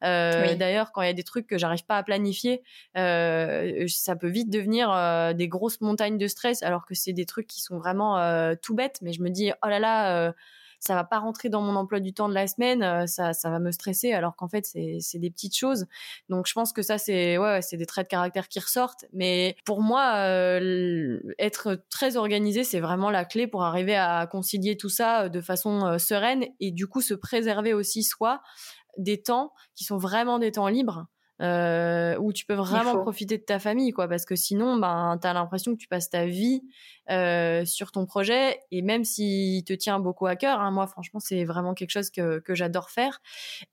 [0.04, 2.62] Euh, D'ailleurs, quand il y a des trucs que j'arrive pas à planifier,
[2.96, 7.26] euh, ça peut vite devenir euh, des grosses montagnes de stress, alors que c'est des
[7.28, 8.98] trucs qui sont vraiment euh, tout bêtes.
[9.02, 10.32] Mais je me dis oh là là
[10.80, 13.50] ça va pas rentrer dans mon emploi du temps de la semaine, euh, ça, ça
[13.50, 15.86] va me stresser, alors qu'en fait, c'est des petites choses.
[16.28, 19.04] Donc, je pense que ça, c'est ouais, c'est des traits de caractère qui ressortent.
[19.12, 24.76] Mais pour moi, euh, être très organisé, c'est vraiment la clé pour arriver à concilier
[24.76, 28.40] tout ça euh, de façon sereine et du coup se préserver aussi soi
[28.96, 31.06] des temps qui sont vraiment des temps libres
[31.40, 34.08] euh, où tu peux vraiment profiter de ta famille, quoi.
[34.08, 36.62] Parce que sinon, ben, t'as l'impression que tu passes ta vie
[37.10, 41.20] euh, sur ton projet, et même s'il te tient beaucoup à cœur, hein, moi, franchement,
[41.20, 43.20] c'est vraiment quelque chose que, que j'adore faire.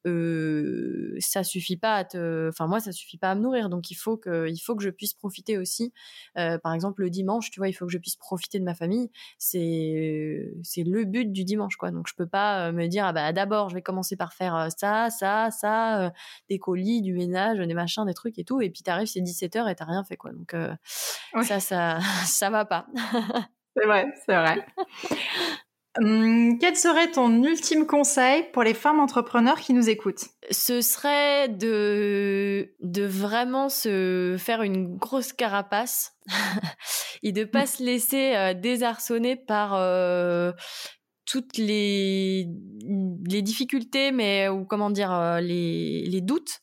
[0.06, 3.90] Euh, ça suffit pas à te, enfin moi, ça suffit pas à me nourrir, donc
[3.90, 5.92] il faut que, il faut que je puisse profiter aussi.
[6.36, 9.10] Par exemple, le dimanche, tu vois, il faut que je puisse profiter de ma famille.
[9.38, 11.92] C'est, c'est le but du dimanche, quoi.
[11.92, 15.10] Donc je peux pas me dire, ah bah d'abord, je vais commencer par faire ça,
[15.10, 16.14] ça, ça,
[16.50, 18.62] des colis, du ménage des machins, des trucs et tout.
[18.62, 20.32] Et puis t'arrives, c'est 17h et t'as rien fait, quoi.
[20.32, 20.74] Donc, euh,
[21.44, 22.88] ça, ça, ça va pas.
[23.78, 24.66] c'est vrai, c'est vrai.
[25.98, 30.26] Hum, quel serait ton ultime conseil pour les femmes entrepreneurs qui nous écoutent?
[30.52, 36.14] Ce serait de, de vraiment se faire une grosse carapace
[37.24, 40.52] et de pas se laisser euh, désarçonner par euh,
[41.26, 42.48] toutes les,
[43.28, 46.62] les difficultés, mais ou comment dire euh, les, les doutes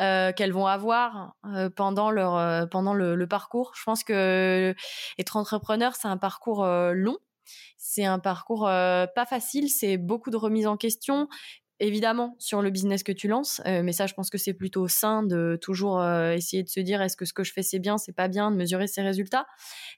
[0.00, 3.72] euh, qu'elles vont avoir euh, pendant leur euh, pendant le, le, parcours.
[3.74, 4.74] Je pense que
[5.18, 7.18] être entrepreneur, c'est un parcours long.
[7.76, 11.28] C'est un parcours pas facile, c'est beaucoup de remise en question,
[11.82, 14.86] évidemment sur le business que tu lances, euh, mais ça, je pense que c'est plutôt
[14.88, 17.80] sain de toujours euh, essayer de se dire est-ce que ce que je fais c'est
[17.80, 19.46] bien, c'est pas bien, de mesurer ses résultats,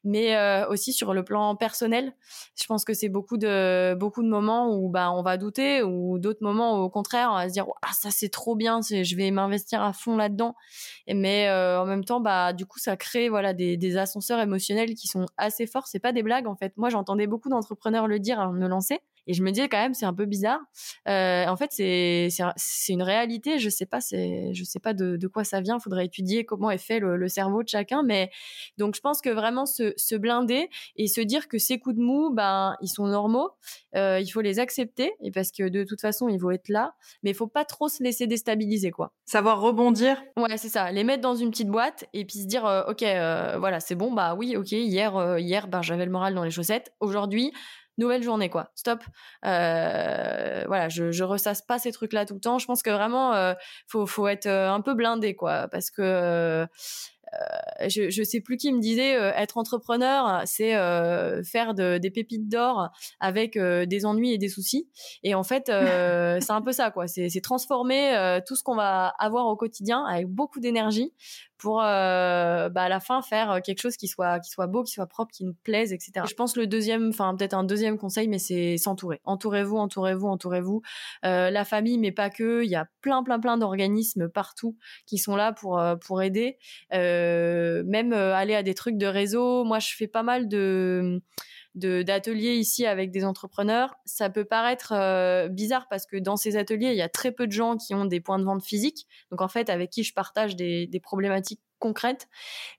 [0.03, 2.12] mais euh, aussi sur le plan personnel,
[2.61, 6.18] je pense que c'est beaucoup de beaucoup de moments où bah on va douter, ou
[6.18, 9.16] d'autres moments où, au contraire on va se dire ah ça c'est trop bien, je
[9.16, 10.55] vais m'investir à fond là-dedans,
[11.07, 15.07] mais en même temps bah du coup ça crée voilà des, des ascenseurs émotionnels qui
[15.07, 16.72] sont assez forts, c'est pas des blagues en fait.
[16.76, 19.81] Moi j'entendais beaucoup d'entrepreneurs le dire avant de me lancer et je me disais quand
[19.81, 20.61] même, c'est un peu bizarre.
[21.09, 23.59] Euh, en fait, c'est c'est une réalité.
[23.59, 25.79] Je sais pas, c'est je sais pas de, de quoi ça vient.
[25.79, 28.03] Faudrait étudier comment est fait le, le, cerveau de chacun.
[28.03, 28.31] Mais
[28.79, 32.01] donc, je pense que vraiment se, se blinder et se dire que ces coups de
[32.01, 33.51] mou, ben, ils sont normaux.
[33.97, 36.95] Euh, il faut les accepter et parce que de toute façon, ils vont être là.
[37.22, 39.12] Mais il faut pas trop se laisser déstabiliser, quoi.
[39.25, 40.22] Savoir rebondir.
[40.37, 40.91] Ouais, c'est ça.
[40.93, 43.95] Les mettre dans une petite boîte et puis se dire, euh, ok, euh, voilà, c'est
[43.95, 44.12] bon.
[44.12, 44.72] Bah oui, ok.
[44.72, 46.93] Hier, euh, hier, ben, j'avais le moral dans les chaussettes.
[47.01, 47.53] Aujourd'hui
[47.99, 49.01] nouvelle journée quoi stop
[49.45, 52.90] euh, voilà je, je ressasse pas ces trucs là tout le temps je pense que
[52.90, 53.55] vraiment euh,
[53.86, 56.66] faut faut être euh, un peu blindé quoi parce que euh,
[57.88, 60.70] je, je sais plus qui me disait être entrepreneur, c'est
[61.42, 64.88] faire de, des pépites d'or avec des ennuis et des soucis.
[65.24, 65.64] Et en fait,
[66.40, 67.09] c'est un peu ça, quoi.
[67.09, 71.12] C'est transformer tout ce qu'on va avoir au quotidien avec beaucoup d'énergie
[71.59, 74.83] pour euh, bah, à la fin faire euh, quelque chose qui soit qui soit beau,
[74.83, 76.27] qui soit propre, qui nous plaise, etc.
[76.29, 79.21] Je pense le deuxième, enfin peut-être un deuxième conseil, mais c'est s'entourer.
[79.25, 80.83] Entourez-vous, entourez-vous, entourez-vous.
[81.25, 82.65] Euh, la famille, mais pas que.
[82.65, 84.77] Il y a plein, plein, plein d'organismes partout
[85.07, 86.59] qui sont là pour euh, pour aider.
[86.93, 89.65] Euh, même aller à des trucs de réseau.
[89.65, 91.23] Moi, je fais pas mal de
[91.75, 93.97] d'ateliers ici avec des entrepreneurs.
[94.05, 97.47] Ça peut paraître euh, bizarre parce que dans ces ateliers, il y a très peu
[97.47, 99.07] de gens qui ont des points de vente physiques.
[99.31, 102.28] Donc en fait, avec qui je partage des, des problématiques concrètes.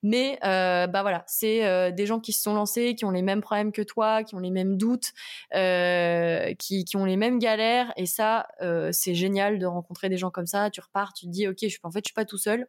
[0.02, 3.22] Mais euh, bah voilà, c'est euh, des gens qui se sont lancés, qui ont les
[3.22, 5.14] mêmes problèmes que toi, qui ont les mêmes doutes,
[5.54, 7.94] euh, qui, qui, ont les mêmes galères.
[7.98, 8.48] Et ça,
[8.92, 10.72] c'est génial de rencontrer des gens comme ça.
[10.72, 12.66] Tu repars, tu te dis, ok, je, en fait, je suis pas tout seul.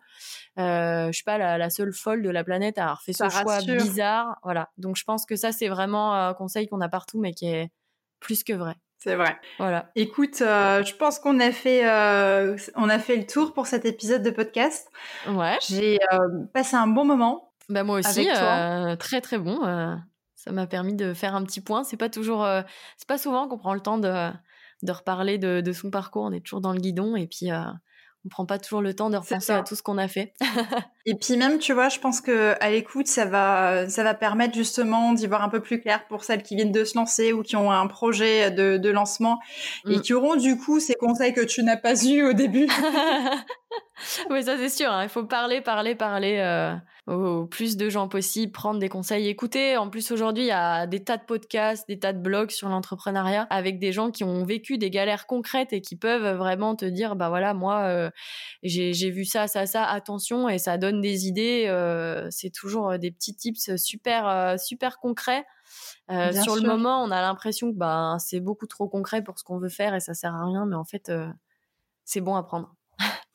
[0.58, 3.60] Je suis pas la, la, seule folle de la planète à avoir fait ce choix
[3.62, 4.38] bizarre.
[4.42, 4.68] Voilà.
[4.76, 7.70] Donc je pense que ça, c'est vraiment un conseil qu'on a partout, mais qui est
[8.20, 8.74] plus que vrai.
[8.98, 9.38] C'est vrai.
[9.58, 9.90] Voilà.
[9.94, 13.84] Écoute, euh, je pense qu'on a fait, euh, on a fait le tour pour cet
[13.84, 14.90] épisode de podcast.
[15.28, 15.58] Ouais.
[15.68, 17.52] J'ai euh, passé un bon moment.
[17.68, 19.60] Bah moi aussi, euh, très très bon.
[20.34, 21.84] Ça m'a permis de faire un petit point.
[21.84, 22.46] C'est pas toujours,
[22.96, 24.30] c'est pas souvent qu'on prend le temps de
[24.82, 26.24] de reparler de, de, son parcours.
[26.24, 27.48] On est toujours dans le guidon et puis
[28.26, 30.34] on prend pas toujours le temps de repenser à tout ce qu'on a fait.
[31.06, 34.54] et puis même, tu vois, je pense que à l'écoute, ça va, ça va permettre
[34.54, 37.42] justement d'y voir un peu plus clair pour celles qui viennent de se lancer ou
[37.42, 39.38] qui ont un projet de, de lancement
[39.84, 39.92] mm.
[39.92, 42.66] et qui auront du coup ces conseils que tu n'as pas eu au début.
[44.30, 44.90] oui, ça c'est sûr.
[44.90, 45.04] Hein.
[45.04, 46.74] Il faut parler, parler, parler euh,
[47.06, 49.76] au plus de gens possible, prendre des conseils, écouter.
[49.76, 52.68] En plus, aujourd'hui, il y a des tas de podcasts, des tas de blogs sur
[52.68, 56.84] l'entrepreneuriat avec des gens qui ont vécu des galères concrètes et qui peuvent vraiment te
[56.84, 58.10] dire, bah voilà, moi, euh,
[58.64, 61.66] j'ai vu ça, ça, ça, attention, et ça donne des idées.
[61.68, 65.44] Euh, c'est toujours des petits tips super, super concrets.
[66.08, 69.58] sur le moment, on a l'impression que bah, c'est beaucoup trop concret pour ce qu'on
[69.58, 71.12] veut faire et ça sert à rien, mais en fait,
[72.04, 72.74] c'est bon à prendre.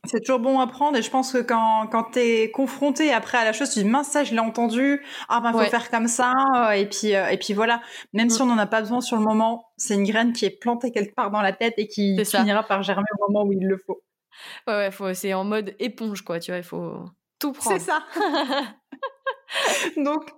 [0.06, 3.46] C'est toujours bon à prendre et je pense que quand, quand t'es confronté après à
[3.46, 6.34] la chose, tu dis mince ça je l'ai entendu, ah ben faut faire comme ça
[6.76, 7.82] et puis euh, et puis voilà.
[8.14, 8.46] Même si mm.
[8.46, 11.14] on n'en a pas besoin sur le moment, c'est une graine qui est plantée quelque
[11.14, 14.02] part dans la tête et qui finira par germer au moment où il le faut.
[14.66, 17.06] Ouais ouais, faut, c'est en mode éponge quoi, tu vois, il faut
[17.38, 17.80] tout prendre.
[17.80, 18.04] C'est ça.
[19.98, 20.32] Donc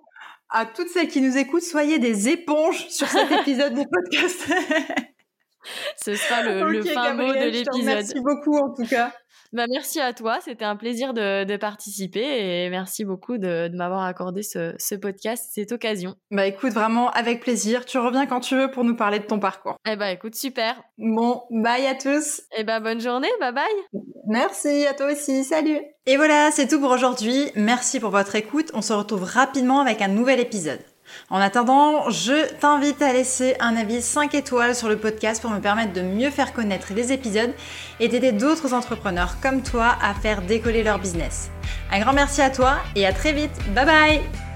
[0.49, 4.53] à toutes celles qui nous écoutent, soyez des éponges sur cet épisode du podcast.
[5.95, 7.85] Ce sera le, le fin mot de l'épisode.
[7.85, 9.13] Merci beaucoup en tout cas.
[9.53, 12.21] Bah, merci à toi, c'était un plaisir de, de, participer
[12.65, 16.15] et merci beaucoup de, de m'avoir accordé ce, ce, podcast, cette occasion.
[16.31, 17.85] Bah écoute, vraiment avec plaisir.
[17.85, 19.75] Tu reviens quand tu veux pour nous parler de ton parcours.
[19.87, 20.81] Eh bah écoute, super.
[20.97, 22.41] Bon, bye à tous.
[22.57, 24.01] Eh bah bonne journée, bye bye.
[24.27, 25.79] Merci à toi aussi, salut.
[26.07, 27.51] Et voilà, c'est tout pour aujourd'hui.
[27.55, 28.71] Merci pour votre écoute.
[28.73, 30.79] On se retrouve rapidement avec un nouvel épisode.
[31.29, 35.59] En attendant, je t'invite à laisser un avis 5 étoiles sur le podcast pour me
[35.59, 37.53] permettre de mieux faire connaître les épisodes
[37.99, 41.49] et d'aider d'autres entrepreneurs comme toi à faire décoller leur business.
[41.91, 43.51] Un grand merci à toi et à très vite.
[43.73, 44.52] Bye bye